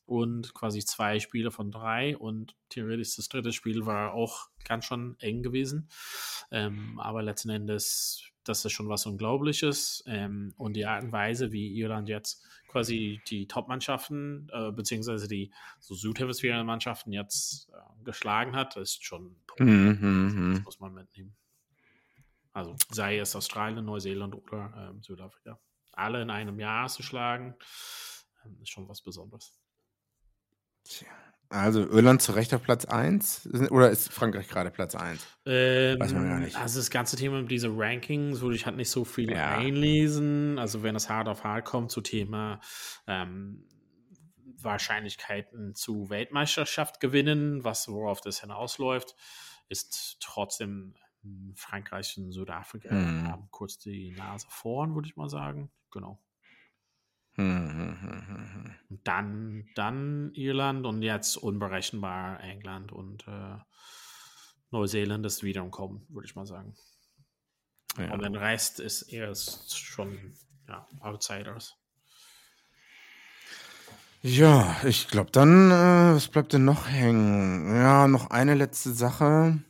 [0.04, 5.16] und quasi zwei Spiele von drei und theoretisch das dritte Spiel war auch ganz schon
[5.20, 5.88] eng gewesen.
[6.50, 10.03] Ähm, aber letzten Endes das ist schon was Unglaubliches.
[10.07, 15.51] Ähm, und die Art und Weise, wie Irland jetzt quasi die Top-Mannschaften, äh, beziehungsweise die
[15.80, 21.36] so Südhemisphären-Mannschaften jetzt äh, geschlagen hat, ist schon mhm, mhm, das muss man mitnehmen.
[22.53, 25.59] Also sei es Australien, Neuseeland oder ähm, Südafrika.
[25.92, 27.55] Alle in einem Jahr zu schlagen,
[28.44, 29.59] ähm, ist schon was Besonderes.
[30.84, 31.09] Tja.
[31.51, 33.49] Also Irland zu Recht auf Platz 1?
[33.70, 35.26] Oder ist Frankreich gerade Platz 1?
[35.46, 36.57] Ähm, Weiß man gar nicht.
[36.57, 39.57] Also das ganze Thema mit diesen Rankings würde ich halt nicht so viel ja.
[39.57, 40.59] einlesen.
[40.59, 42.61] Also wenn es hart auf hart kommt zu Thema
[43.07, 43.64] ähm,
[44.61, 49.14] Wahrscheinlichkeiten zu Weltmeisterschaft gewinnen, was worauf das hinausläuft,
[49.68, 53.28] ist trotzdem hm, Frankreich und Südafrika hm.
[53.28, 55.70] haben kurz die Nase vorn, würde ich mal sagen.
[55.90, 56.20] Genau.
[57.39, 58.74] Hm, hm, hm,
[59.05, 63.59] dann, dann Irland und jetzt unberechenbar England und äh,
[64.72, 66.74] Neuseeland ist wieder im Kommen, würde ich mal sagen.
[67.97, 68.12] Ja.
[68.12, 70.34] Und den Rest ist eher schon
[70.66, 71.76] ja, Outsiders.
[74.20, 77.72] Ja, ich glaube dann, äh, was bleibt denn noch hängen?
[77.72, 79.62] Ja, noch eine letzte Sache.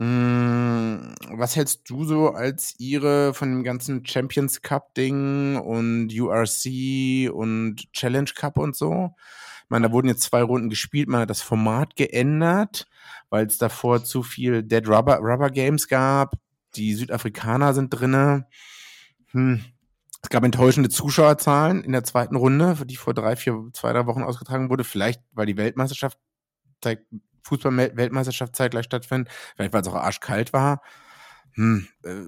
[0.00, 7.92] Hm, was hältst du so als ihre von dem ganzen Champions Cup-Ding und URC und
[7.92, 9.14] Challenge Cup und so?
[9.64, 12.86] Ich meine, da wurden jetzt zwei Runden gespielt, man hat das Format geändert,
[13.30, 16.34] weil es davor zu viel Dead Rubber, Rubber Games gab.
[16.74, 18.46] Die Südafrikaner sind drinne.
[19.30, 19.64] Hm.
[20.22, 24.22] Es gab enttäuschende Zuschauerzahlen in der zweiten Runde, die vor drei, vier, zwei, drei Wochen
[24.22, 24.82] ausgetragen wurde.
[24.82, 26.18] Vielleicht, weil die Weltmeisterschaft
[27.44, 30.82] Fußball-Weltmeisterschaft zeitgleich stattfinden, vielleicht weil es auch arschkalt war.
[31.52, 32.24] Hm, äh,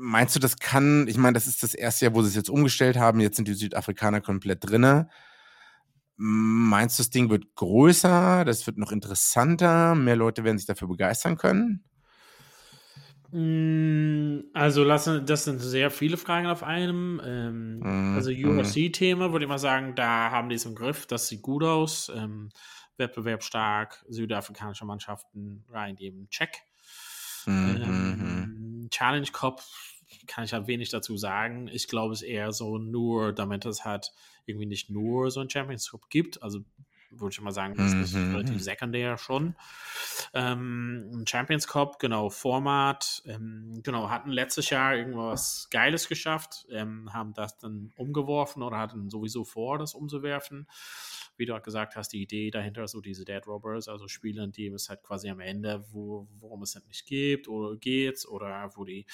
[0.00, 2.50] meinst du, das kann, ich meine, das ist das erste Jahr, wo sie es jetzt
[2.50, 5.08] umgestellt haben, jetzt sind die Südafrikaner komplett drinne.
[6.16, 10.88] Meinst du, das Ding wird größer, das wird noch interessanter, mehr Leute werden sich dafür
[10.88, 11.84] begeistern können?
[13.32, 17.20] Mm, also lassen, das sind sehr viele Fragen auf einem.
[17.24, 21.28] Ähm, mm, also UFC-Thema würde ich mal sagen, da haben die es im Griff, das
[21.28, 22.10] sieht gut aus.
[22.14, 22.50] Ähm,
[23.00, 26.62] wettbewerbsstark, südafrikanische Mannschaften reingeben, check.
[27.46, 29.62] Mm, ähm, Challenge Cup
[30.26, 31.68] kann ich halt wenig dazu sagen.
[31.68, 34.12] Ich glaube es eher so nur, damit es halt
[34.46, 36.42] irgendwie nicht nur so ein Champions Cup gibt.
[36.42, 36.60] Also
[37.10, 38.32] würde ich mal sagen, das ist mhm.
[38.32, 38.60] relativ mhm.
[38.60, 39.54] sekundär schon.
[40.32, 47.34] Ähm, Champions Cup, genau, Format, ähm, genau, hatten letztes Jahr irgendwas Geiles geschafft, ähm, haben
[47.34, 50.68] das dann umgeworfen oder hatten sowieso vor, das umzuwerfen.
[51.36, 54.52] Wie du auch gesagt hast, die Idee dahinter so diese Dead Robbers, also Spiele, in
[54.52, 58.70] denen es halt quasi am Ende, wo, worum es halt nicht gibt oder geht, oder
[58.74, 59.06] wo die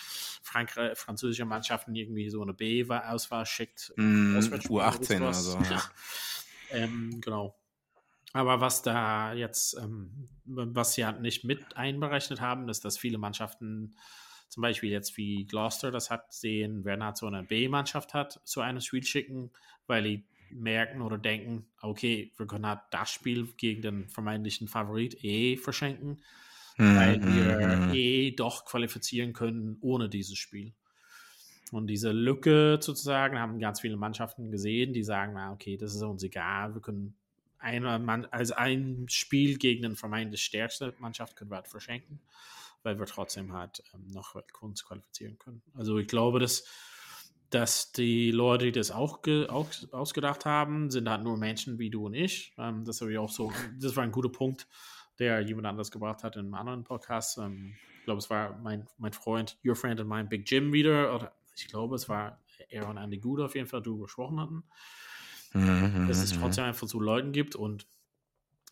[0.42, 3.92] Frankreich, französische Mannschaften irgendwie so eine B-Auswahl schickt.
[3.96, 5.58] Mm, U18 oder so.
[5.58, 5.82] Ja.
[6.70, 7.54] ähm, genau.
[8.32, 13.18] Aber was da jetzt, ähm, was sie halt nicht mit einberechnet haben, ist, dass viele
[13.18, 13.96] Mannschaften,
[14.48, 18.60] zum Beispiel jetzt wie Gloucester das hat, sehen, wer halt so eine B-Mannschaft hat, zu
[18.60, 19.50] einem Spiel schicken,
[19.86, 25.22] weil die merken oder denken, okay, wir können halt das Spiel gegen den vermeintlichen Favorit
[25.24, 26.22] eh verschenken,
[26.76, 26.96] mhm.
[26.96, 27.94] weil wir hm, hm.
[27.94, 30.74] eh doch qualifizieren können ohne dieses Spiel.
[31.72, 36.02] Und diese Lücke sozusagen haben ganz viele Mannschaften gesehen, die sagen, na okay, das ist
[36.02, 37.16] uns egal, wir können
[37.66, 42.20] ein, als ein Spiel gegen eine vermeintlich stärkste Mannschaft können wir halt verschenken,
[42.82, 45.62] weil wir trotzdem halt ähm, noch Kunst qualifizieren können.
[45.74, 46.64] Also ich glaube, dass,
[47.50, 52.06] dass die Leute, die das auch, auch ausgedacht haben, sind halt nur Menschen wie du
[52.06, 52.54] und ich.
[52.58, 54.68] Ähm, das habe ich auch so, das war ein guter Punkt,
[55.18, 57.38] der jemand anders gebracht hat in einem anderen Podcast.
[57.38, 61.12] Ähm, ich glaube, es war mein, mein Freund, your friend and mine, Big Jim wieder,
[61.14, 62.40] oder ich glaube, es war
[62.88, 64.64] und Andy Good auf jeden Fall, darüber gesprochen hatten.
[65.56, 66.68] Mhm, dass es mhm, trotzdem mhm.
[66.68, 67.86] einfach so Leuten gibt und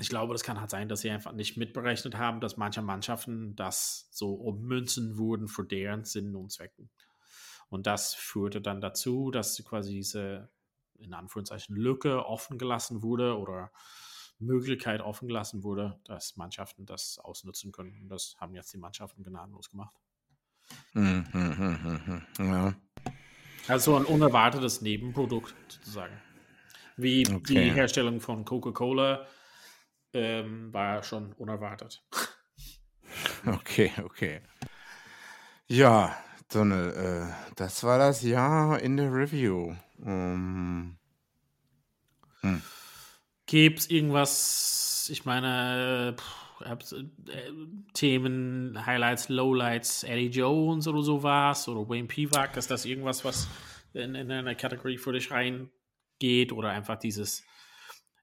[0.01, 3.55] ich glaube, das kann halt sein, dass sie einfach nicht mitberechnet haben, dass manche Mannschaften
[3.55, 6.91] das so ummünzen wurden für deren Sinn und Zwecken.
[7.69, 10.51] Und das führte dann dazu, dass quasi diese,
[10.99, 13.71] in Anführungszeichen, Lücke offen gelassen wurde oder
[14.39, 18.01] Möglichkeit offen gelassen wurde, dass Mannschaften das ausnutzen können.
[18.03, 19.95] Und das haben jetzt die Mannschaften gnadenlos gemacht.
[22.39, 22.75] Ja.
[23.69, 26.21] Also ein unerwartetes Nebenprodukt sozusagen.
[26.97, 27.55] Wie okay.
[27.55, 29.27] die Herstellung von Coca-Cola
[30.13, 32.03] ähm, war schon unerwartet.
[33.47, 34.41] Okay, okay.
[35.69, 36.17] Ja,
[36.53, 37.27] Donald, äh,
[37.57, 39.77] das war das Jahr in der Review.
[39.99, 40.97] Um,
[42.41, 42.63] hm.
[43.47, 47.53] Gibt es irgendwas, ich meine, pff, äh,
[47.93, 53.49] Themen, Highlights, Lowlights, Eddie Jones oder sowas oder Wayne Pivak, ist das irgendwas, was
[53.93, 55.71] in, in eine Kategorie für dich rein
[56.25, 57.45] geht oder einfach dieses,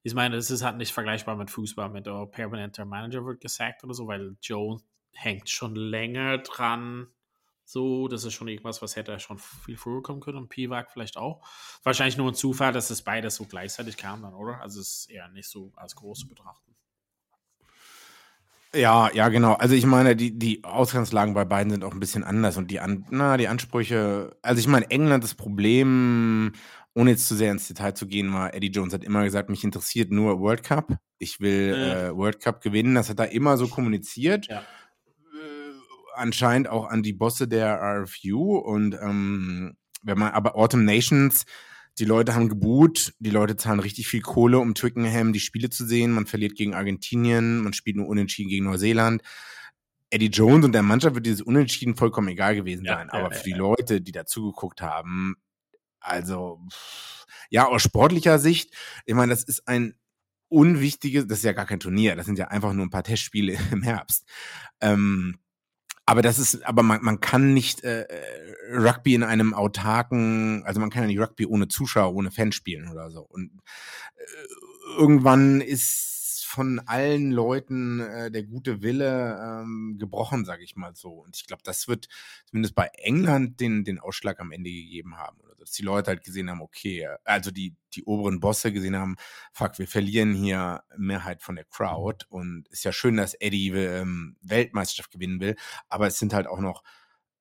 [0.01, 3.83] ich meine, es ist halt nicht vergleichbar mit Fußball, mit oh, permanenter Manager wird gesagt
[3.83, 4.79] oder so, weil Joe
[5.13, 7.07] hängt schon länger dran.
[7.63, 11.15] So, das ist schon irgendwas, was hätte schon viel früher kommen können und Piwak vielleicht
[11.15, 11.47] auch.
[11.83, 14.59] Wahrscheinlich nur ein Zufall, dass es beides so gleichzeitig kam dann, oder?
[14.61, 16.71] Also es ist eher nicht so als groß zu betrachten.
[18.73, 19.53] Ja, ja, genau.
[19.53, 22.79] Also ich meine, die, die Ausgangslagen bei beiden sind auch ein bisschen anders und die,
[22.79, 26.53] An na, die Ansprüche, also ich meine, England das Problem
[26.93, 29.63] ohne jetzt zu sehr ins Detail zu gehen, war Eddie Jones hat immer gesagt, mich
[29.63, 30.97] interessiert nur World Cup.
[31.19, 32.07] Ich will äh.
[32.07, 32.95] Äh, World Cup gewinnen.
[32.95, 34.47] Das hat er immer so kommuniziert.
[34.47, 34.59] Ja.
[34.59, 34.63] Äh,
[36.15, 38.57] anscheinend auch an die Bosse der RFU.
[38.57, 41.45] Und ähm, wenn man, aber Autumn Nations,
[41.99, 45.85] die Leute haben geboot, die Leute zahlen richtig viel Kohle, um Twickenham die Spiele zu
[45.85, 46.11] sehen.
[46.11, 49.21] Man verliert gegen Argentinien, man spielt nur unentschieden gegen Neuseeland.
[50.09, 53.09] Eddie Jones und der Mannschaft wird dieses Unentschieden vollkommen egal gewesen ja, sein.
[53.09, 55.35] Aber ja, für die Leute, die dazugeguckt haben,
[56.01, 56.59] also,
[57.49, 58.73] ja, aus sportlicher Sicht,
[59.05, 59.95] ich meine, das ist ein
[60.49, 63.57] unwichtiges, das ist ja gar kein Turnier, das sind ja einfach nur ein paar Testspiele
[63.71, 64.27] im Herbst.
[64.81, 65.39] Ähm,
[66.05, 68.05] aber das ist, aber man, man kann nicht äh,
[68.73, 72.89] Rugby in einem autarken, also man kann ja nicht Rugby ohne Zuschauer, ohne Fans spielen
[72.89, 73.21] oder so.
[73.21, 73.61] Und
[74.15, 80.93] äh, irgendwann ist von allen Leuten äh, der gute Wille ähm, gebrochen, sage ich mal
[80.95, 81.11] so.
[81.11, 82.09] Und ich glaube, das wird
[82.45, 85.37] zumindest bei England den, den Ausschlag am Ende gegeben haben.
[85.61, 89.15] Dass die Leute halt gesehen haben, okay, also die, die oberen Bosse gesehen haben,
[89.53, 92.25] fuck, wir verlieren hier Mehrheit von der Crowd.
[92.29, 95.55] Und ist ja schön, dass Eddie ähm, Weltmeisterschaft gewinnen will,
[95.87, 96.83] aber es sind halt auch noch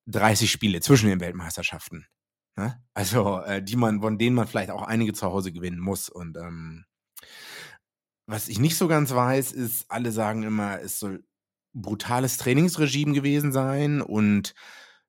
[0.07, 2.07] 30 Spiele zwischen den Weltmeisterschaften.
[2.57, 2.83] Ne?
[2.95, 6.09] Also, äh, die man, von denen man vielleicht auch einige zu Hause gewinnen muss.
[6.09, 6.85] Und ähm,
[8.27, 11.25] was ich nicht so ganz weiß, ist, alle sagen immer, es soll
[11.73, 14.55] brutales Trainingsregime gewesen sein und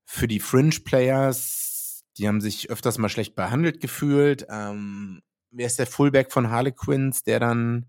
[0.05, 1.70] für die Fringe-Players,
[2.18, 4.45] die haben sich öfters mal schlecht behandelt gefühlt.
[4.49, 7.86] Ähm, wer ist der Fullback von Harlequins, der dann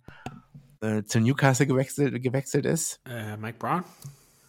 [0.81, 3.01] äh, zu Newcastle gewechselt, gewechselt ist?
[3.07, 3.85] Äh, Mike Brown.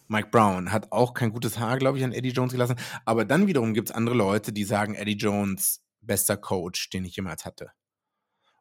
[0.08, 2.76] Mike Brown hat auch kein gutes Haar, glaube ich, an Eddie Jones gelassen.
[3.04, 7.16] Aber dann wiederum gibt es andere Leute, die sagen, Eddie Jones, bester Coach, den ich
[7.16, 7.70] jemals hatte.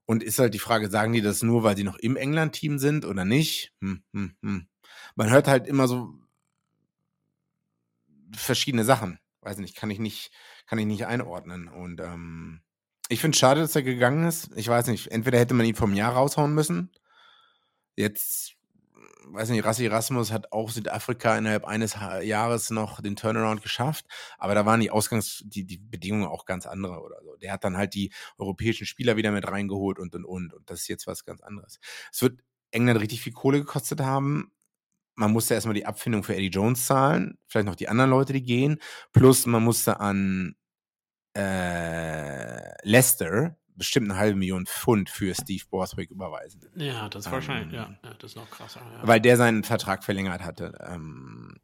[0.06, 3.06] Und ist halt die Frage, sagen die das nur, weil sie noch im England-Team sind
[3.06, 3.74] oder nicht?
[3.82, 4.68] Hm, hm, hm.
[5.16, 6.14] Man hört halt immer so
[8.36, 9.20] verschiedene Sachen.
[9.42, 10.32] Weiß nicht, kann ich nicht,
[10.68, 11.68] kann ich nicht einordnen.
[11.68, 12.62] Und ähm,
[13.10, 14.50] ich finde es schade, dass er gegangen ist.
[14.56, 16.92] Ich weiß nicht, entweder hätte man ihn vom Jahr raushauen müssen.
[17.96, 18.56] Jetzt,
[19.26, 24.06] weiß nicht, Rassi Erasmus hat auch Südafrika innerhalb eines Jahres noch den Turnaround geschafft,
[24.40, 27.36] aber da waren die Ausgangs-, die, die Bedingungen auch ganz andere oder so.
[27.36, 30.54] Der hat dann halt die europäischen Spieler wieder mit reingeholt und und und.
[30.54, 31.80] Und das ist jetzt was ganz anderes.
[32.12, 32.40] Es wird
[32.72, 34.52] England richtig viel Kohle gekostet haben.
[35.16, 38.44] Man musste erstmal die Abfindung für Eddie Jones zahlen, vielleicht noch die anderen Leute, die
[38.44, 38.80] gehen,
[39.12, 40.56] plus man musste an
[41.36, 46.62] äh, Leicester bestimmt eine halbe Million Pfund für Steve Borthwick überweisen.
[46.76, 48.82] Ja, das ist ähm, wahrscheinlich, ja, ja, das ist noch krasser.
[48.82, 49.08] Ja.
[49.08, 50.78] Weil der seinen Vertrag verlängert hatte.
[50.88, 51.58] Ähm,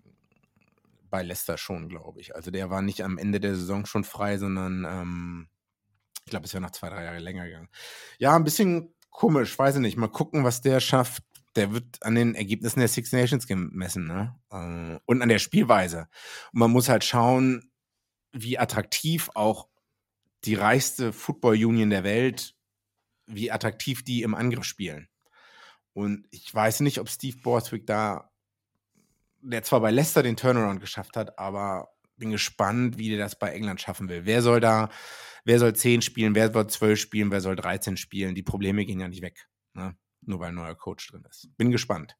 [1.09, 2.35] bei Leicester schon, glaube ich.
[2.35, 5.47] Also der war nicht am Ende der Saison schon frei, sondern ähm,
[6.25, 7.69] ich glaube, es wäre noch zwei, drei Jahre länger gegangen.
[8.19, 9.97] Ja, ein bisschen komisch, weiß ich nicht.
[9.97, 11.23] Mal gucken, was der schafft.
[11.55, 14.35] Der wird an den Ergebnissen der Six Nations gemessen, ne?
[14.51, 16.07] Äh, und an der Spielweise.
[16.53, 17.71] Und man muss halt schauen,
[18.31, 19.67] wie attraktiv auch
[20.45, 22.55] die reichste Football Union der Welt,
[23.25, 25.07] wie attraktiv die im Angriff spielen.
[25.93, 28.31] Und ich weiß nicht, ob Steve Borthwick da,
[29.41, 33.51] der zwar bei Leicester den Turnaround geschafft hat, aber bin gespannt, wie der das bei
[33.51, 34.25] England schaffen will.
[34.25, 34.89] Wer soll da,
[35.45, 38.35] wer soll 10 spielen, wer soll 12 spielen, wer soll 13 spielen?
[38.35, 39.95] Die Probleme gehen ja nicht weg, ne?
[40.21, 41.49] Nur weil ein neuer Coach drin ist.
[41.57, 42.15] Bin gespannt.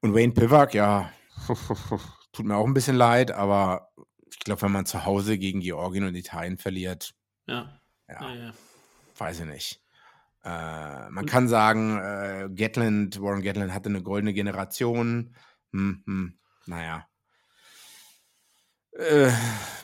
[0.00, 1.12] Und Wayne Pivak, ja,
[2.32, 3.90] tut mir auch ein bisschen leid, aber
[4.28, 7.14] ich glaube, wenn man zu Hause gegen Georgien und Italien verliert,
[7.46, 8.52] ja, ja, ja,
[9.16, 9.82] weiß ich nicht.
[10.44, 15.34] Äh, man und kann sagen, äh, Gatland, Warren Gatland hatte eine goldene Generation.
[15.72, 17.08] Hm, hm, naja.
[18.92, 19.32] Äh,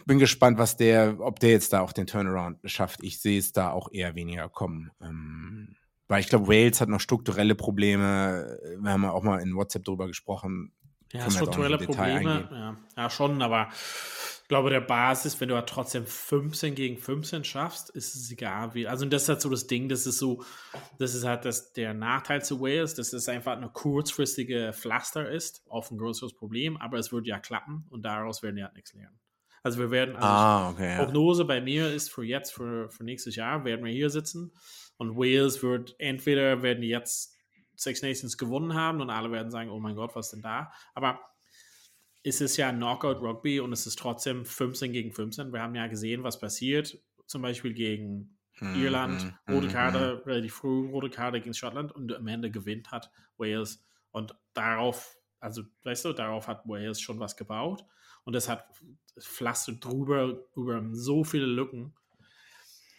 [0.07, 3.03] bin gespannt, was der, ob der jetzt da auch den Turnaround schafft.
[3.03, 4.93] Ich sehe es da auch eher weniger kommen.
[5.01, 5.77] Ähm,
[6.13, 8.59] weil ich glaube, Wales hat noch strukturelle Probleme.
[8.79, 10.73] Wir haben ja auch mal in WhatsApp drüber gesprochen.
[11.13, 13.69] Ja, strukturelle Probleme, ja, ja, schon, aber
[14.53, 18.87] glaube, der Basis, wenn du halt trotzdem 15 gegen 15 schaffst, ist es egal wie.
[18.87, 20.45] Also, das ist halt so das Ding, das ist so,
[20.99, 25.65] das ist halt das, der Nachteil zu Wales, dass es einfach eine kurzfristige Pflaster ist
[25.71, 28.93] auf ein größeres Problem, aber es wird ja klappen und daraus werden wir halt nichts
[28.93, 29.19] lernen.
[29.63, 31.47] Also, wir werden, also ah, okay, Prognose ja.
[31.47, 34.53] bei mir ist für jetzt, für, für nächstes Jahr, werden wir hier sitzen
[34.97, 37.37] und Wales wird entweder werden die jetzt
[37.77, 40.73] Six Nations gewonnen haben und alle werden sagen, oh mein Gott, was denn da?
[40.95, 41.21] Aber
[42.23, 45.53] ist es ja Knockout Rugby und es ist trotzdem 15 gegen 15.
[45.53, 48.81] Wir haben ja gesehen, was passiert, zum Beispiel gegen mhm.
[48.81, 50.31] Irland, rote mhm, Karte, mhm.
[50.31, 53.85] relativ früh rote Karte gegen Schottland und am Ende gewinnt hat Wales.
[54.13, 57.85] Und darauf, also weißt du, darauf hat Wales schon was gebaut
[58.25, 58.67] und es hat
[59.19, 61.95] pflastert drüber über so viele Lücken.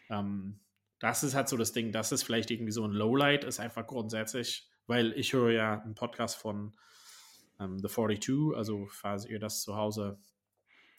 [0.09, 0.59] Ähm,
[1.03, 3.85] das ist halt so das Ding, das ist vielleicht irgendwie so ein Lowlight, ist einfach
[3.85, 6.71] grundsätzlich, weil ich höre ja einen Podcast von
[7.59, 8.55] ähm, The 42.
[8.55, 10.17] Also, falls ihr das zu Hause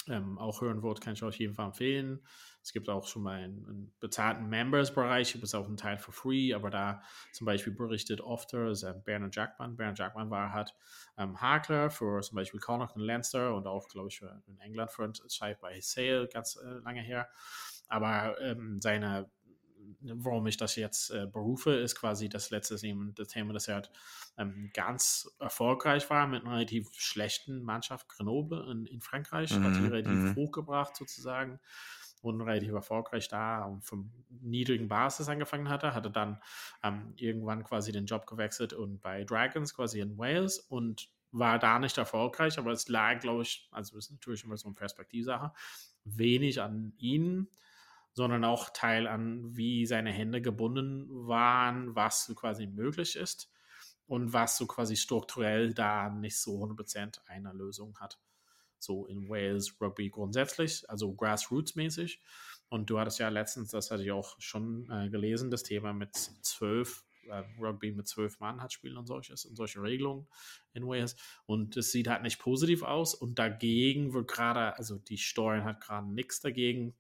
[0.07, 2.21] ähm, auch hören wollt, kann ich euch auf jeden Fall empfehlen.
[2.63, 6.13] Es gibt auch schon mal einen, einen bezahlten Members-Bereich, gibt es auch einen Teil für
[6.13, 7.03] free, aber da
[7.33, 9.75] zum Beispiel berichtet oft ist, äh, Bernard Jackman.
[9.75, 10.75] Bernard Jackman war halt
[11.17, 14.93] ähm, Hakler für zum Beispiel Connacht und Leinster und auch, glaube ich, für, in England
[14.93, 17.27] für eine Zeit bei Sale ganz äh, lange her.
[17.89, 19.31] Aber ähm, seine
[20.01, 22.75] warum ich das jetzt äh, berufe, ist quasi das letzte
[23.15, 23.91] das Thema, dass er halt,
[24.37, 29.77] ähm, ganz erfolgreich war mit einer relativ schlechten Mannschaft Grenoble in, in Frankreich, mhm, hat
[29.77, 30.37] die relativ mhm.
[30.37, 31.61] hochgebracht sozusagen
[32.25, 36.41] und relativ erfolgreich da und vom niedrigen Basis angefangen hatte, hatte dann
[36.83, 41.79] ähm, irgendwann quasi den Job gewechselt und bei Dragons quasi in Wales und war da
[41.79, 45.53] nicht erfolgreich, aber es lag, glaube ich, also ist natürlich immer so eine Perspektivsache,
[46.05, 47.49] wenig an ihnen,
[48.15, 53.51] sondern auch Teil an, wie seine Hände gebunden waren, was so quasi möglich ist
[54.07, 58.19] und was so quasi strukturell da nicht so 100% eine Lösung hat.
[58.79, 62.19] So in Wales Rugby grundsätzlich, also Grassroots-mäßig.
[62.69, 66.15] Und du hattest ja letztens, das hatte ich auch schon äh, gelesen, das Thema mit
[66.15, 70.27] zwölf, äh, Rugby mit zwölf Mann hat spielen und solches und solche Regelungen
[70.73, 71.17] in Wales.
[71.47, 73.15] Und es sieht halt nicht positiv aus.
[73.15, 76.95] Und dagegen wird gerade, also die Steuern hat gerade nichts dagegen,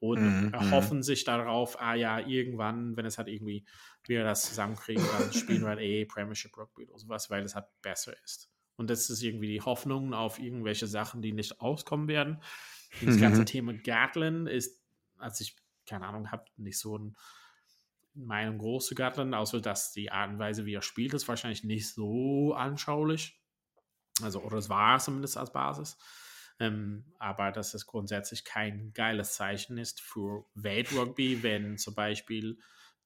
[0.00, 1.02] und mhm, mhm.
[1.02, 3.64] sich darauf, ah ja, irgendwann, wenn es halt irgendwie
[4.06, 7.66] wir das zusammenkriegen, dann spielen wir halt eh Premiership Rugby oder sowas, weil es halt
[7.82, 8.48] besser ist.
[8.76, 12.40] Und das ist irgendwie die Hoffnung auf irgendwelche Sachen, die nicht auskommen werden.
[13.04, 13.20] Das mhm.
[13.20, 14.80] ganze Thema Gatlin ist,
[15.18, 17.16] als ich, keine Ahnung, habe nicht so ein
[18.18, 21.64] Meinung groß zu Gatland, außer dass die Art und Weise, wie er spielt, ist wahrscheinlich
[21.64, 23.40] nicht so anschaulich.
[24.22, 25.96] Also, oder es war zumindest als Basis.
[26.60, 32.58] Ähm, aber dass es grundsätzlich kein geiles Zeichen ist für Weltrugby, wenn zum Beispiel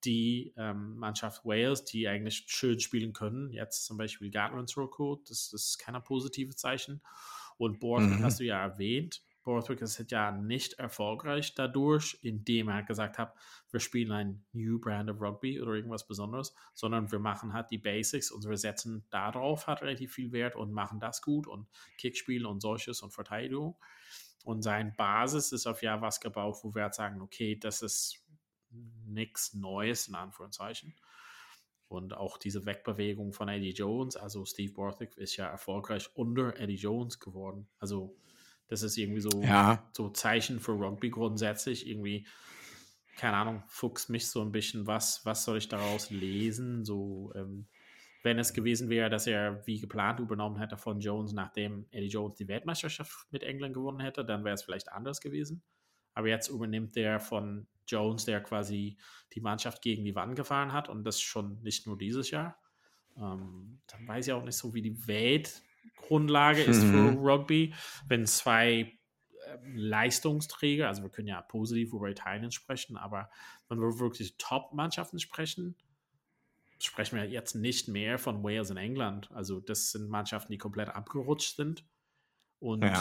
[0.04, 5.50] die ähm, Mannschaft Wales, die eigentlich schön spielen können, jetzt zum Beispiel Gatland Rockwood, das,
[5.50, 7.02] das ist kein positives Zeichen.
[7.58, 8.24] Und Borthwick mhm.
[8.24, 9.22] hast du ja erwähnt.
[9.42, 13.34] Borthwick ist ja nicht erfolgreich dadurch, indem er gesagt hat,
[13.70, 17.78] wir spielen ein New Brand of Rugby oder irgendwas Besonderes, sondern wir machen halt die
[17.78, 21.66] Basics und wir setzen darauf halt relativ viel Wert und machen das gut und
[21.98, 23.76] Kickspiel und solches und Verteidigung.
[24.44, 28.24] Und sein Basis ist auf ja was gebaut, wo wir halt sagen, okay, das ist
[28.70, 30.94] nichts Neues in Anführungszeichen.
[31.88, 36.76] Und auch diese Wegbewegung von Eddie Jones, also Steve Borthwick ist ja erfolgreich unter Eddie
[36.76, 37.68] Jones geworden.
[37.78, 38.16] Also
[38.68, 39.88] das ist irgendwie so, ja.
[39.92, 41.86] so Zeichen für Rugby grundsätzlich.
[41.88, 42.26] Irgendwie,
[43.16, 46.84] keine Ahnung, fuchs mich so ein bisschen, was, was soll ich daraus lesen?
[46.84, 47.66] So, ähm,
[48.22, 52.36] wenn es gewesen wäre, dass er wie geplant übernommen hätte von Jones, nachdem Eddie Jones
[52.36, 55.62] die Weltmeisterschaft mit England gewonnen hätte, dann wäre es vielleicht anders gewesen.
[56.14, 58.96] Aber jetzt übernimmt der von Jones, der quasi
[59.32, 62.58] die Mannschaft gegen die Wand gefahren hat und das schon nicht nur dieses Jahr.
[63.16, 65.06] Ähm, dann weiß ich auch nicht so, wie die
[65.84, 66.90] Weltgrundlage ist mhm.
[66.90, 67.74] für Rugby,
[68.06, 68.98] wenn zwei
[69.46, 73.30] ähm, Leistungsträger, also wir können ja positiv über Italien sprechen, aber
[73.68, 75.76] wenn wir wirklich Top-Mannschaften sprechen,
[76.78, 79.30] sprechen wir jetzt nicht mehr von Wales in England.
[79.32, 81.84] Also das sind Mannschaften, die komplett abgerutscht sind.
[82.58, 83.00] Und ja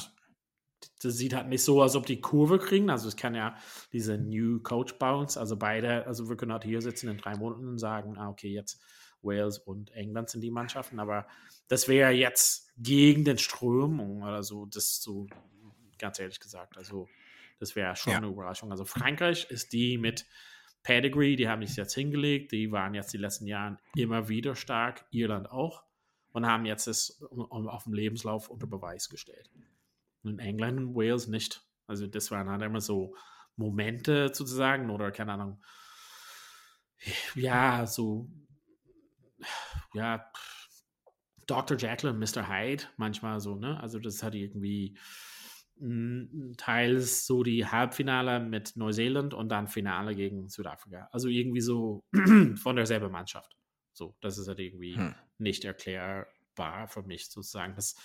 [1.01, 2.89] das sieht halt nicht so, als ob die Kurve kriegen.
[2.89, 3.55] Also es kann ja
[3.93, 7.67] diese New Coach Bounce, also beide, also wir können halt hier sitzen in drei Monaten
[7.67, 8.81] und sagen, ah, okay, jetzt
[9.21, 11.27] Wales und England sind die Mannschaften, aber
[11.67, 15.27] das wäre jetzt gegen den Strömung oder so, das so,
[15.97, 17.07] ganz ehrlich gesagt, also
[17.59, 18.17] das wäre schon ja.
[18.17, 18.71] eine Überraschung.
[18.71, 20.25] Also Frankreich ist die mit
[20.83, 25.05] Pedigree, die haben sich jetzt hingelegt, die waren jetzt die letzten Jahre immer wieder stark,
[25.11, 25.83] Irland auch
[26.31, 29.49] und haben jetzt das auf dem Lebenslauf unter Beweis gestellt.
[30.23, 31.63] In England und Wales nicht.
[31.87, 33.15] Also das waren halt immer so
[33.57, 35.61] Momente sozusagen oder keine Ahnung.
[37.35, 38.27] Ja, so
[39.93, 40.25] ja,
[41.51, 41.77] Dr.
[41.77, 42.47] Jekyll und Mr.
[42.47, 43.77] Hyde manchmal so, ne?
[43.81, 44.97] Also das hat irgendwie
[45.77, 51.09] hm, teils so die Halbfinale mit Neuseeland und dann Finale gegen Südafrika.
[51.11, 52.05] Also irgendwie so
[52.55, 53.57] von derselben Mannschaft.
[53.91, 55.13] So, das ist halt irgendwie hm.
[55.39, 57.75] nicht erklärbar für mich sozusagen.
[57.75, 57.95] Das,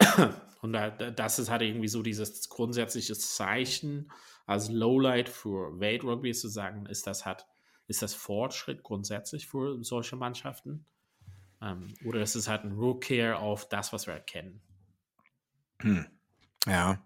[0.62, 4.10] und da, das ist halt irgendwie so dieses grundsätzliche Zeichen
[4.46, 7.46] als Lowlight für Weltrugby zu sagen, ist das halt,
[7.86, 10.86] ist das Fortschritt grundsätzlich für solche Mannschaften?
[11.62, 14.60] Ähm, oder ist es halt ein Rückkehr auf das, was wir erkennen?
[15.82, 16.06] Hm.
[16.66, 16.98] Ja,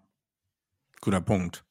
[1.01, 1.65] guter Punkt.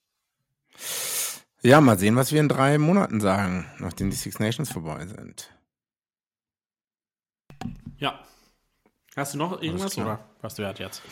[1.63, 5.51] Ja, mal sehen, was wir in drei Monaten sagen, nachdem die Six Nations vorbei sind.
[7.99, 8.25] Ja,
[9.17, 11.03] Hast du noch irgendwas oder was du halt jetzt?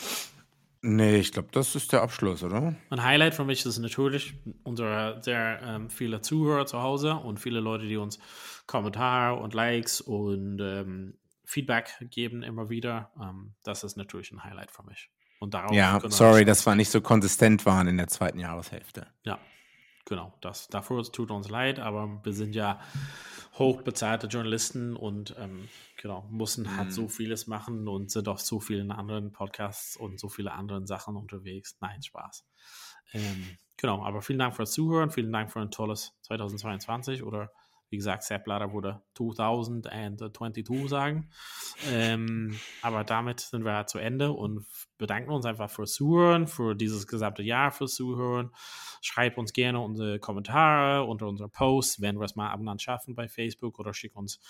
[0.84, 2.74] Nee, ich glaube, das ist der Abschluss, oder?
[2.90, 7.60] Ein Highlight für mich ist natürlich unsere sehr ähm, viele Zuhörer zu Hause und viele
[7.60, 8.18] Leute, die uns
[8.66, 11.14] Kommentare und Likes und ähm,
[11.53, 13.11] Feedback geben immer wieder.
[13.20, 15.11] Ähm, das ist natürlich ein Highlight für mich.
[15.38, 19.09] Und darauf ja, sorry, dass wir nicht so konsistent waren in der zweiten Jahreshälfte.
[19.24, 19.38] Ja,
[20.07, 20.32] genau.
[20.40, 22.80] Das, dafür tut uns leid, aber wir sind ja
[23.59, 27.09] hochbezahlte Journalisten und ähm, genau, mussten halt so mhm.
[27.11, 31.76] vieles machen und sind auf so vielen anderen Podcasts und so viele anderen Sachen unterwegs.
[31.80, 32.46] Nein, Spaß.
[33.12, 37.50] Ähm, genau, aber vielen Dank fürs Zuhören, vielen Dank für ein tolles 2022 oder
[37.93, 41.28] wie gesagt, Sepp Blatter würde 2022 sagen.
[41.90, 44.64] Ähm, aber damit sind wir zu Ende und
[44.97, 48.51] bedanken uns einfach fürs Zuhören, für dieses gesamte Jahr fürs Zuhören.
[49.03, 52.78] Schreibt uns gerne unsere Kommentare unter unsere Posts, wenn wir es mal ab und an
[52.78, 54.40] schaffen bei Facebook oder schick uns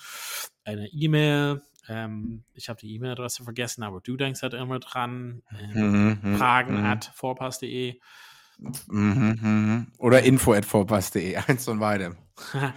[0.64, 1.62] eine E-Mail.
[1.88, 5.42] Ähm, ich habe die E-Mail-Adresse vergessen, aber du denkst halt immer dran.
[5.74, 6.84] Ähm, mhm, Fragen mhm.
[6.84, 7.98] at vorpass.de.
[8.86, 9.86] Mhm, mhm.
[9.98, 11.36] Oder info at vorpass.de.
[11.48, 12.16] Eins von beidem.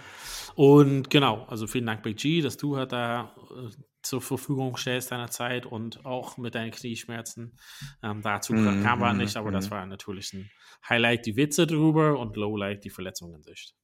[0.56, 3.70] Und genau, also vielen Dank, Big G, dass du halt da äh,
[4.02, 7.58] zur Verfügung stellst deiner Zeit und auch mit deinen Knieschmerzen.
[8.02, 10.50] Ähm, dazu mm, kam wir nicht, aber das war natürlich ein
[10.88, 13.74] Highlight, die Witze drüber und Lowlight, die Verletzung in Sicht.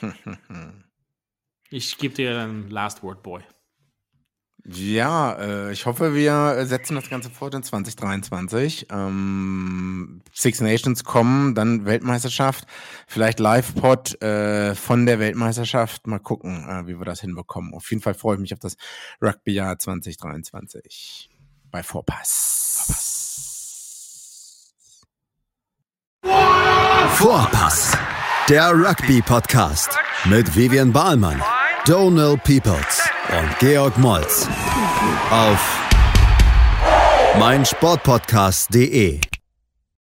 [1.70, 3.42] ich gebe dir ein Last Word, Boy.
[4.70, 8.88] Ja, äh, ich hoffe, wir setzen das Ganze fort in 2023.
[8.90, 12.66] Ähm, Six Nations kommen, dann Weltmeisterschaft,
[13.06, 16.06] vielleicht Live-Pod äh, von der Weltmeisterschaft.
[16.06, 17.72] Mal gucken, äh, wie wir das hinbekommen.
[17.72, 18.76] Auf jeden Fall freue ich mich auf das
[19.22, 21.30] Rugby-Jahr 2023
[21.70, 23.14] bei Vorpass.
[27.14, 27.96] Vorpass,
[28.50, 31.42] der Rugby-Podcast Mit Vivian Bahlmann,
[31.86, 34.48] Donal Peoples und Georg Moltz
[35.30, 35.80] auf
[37.38, 39.20] meinsportpodcast.de.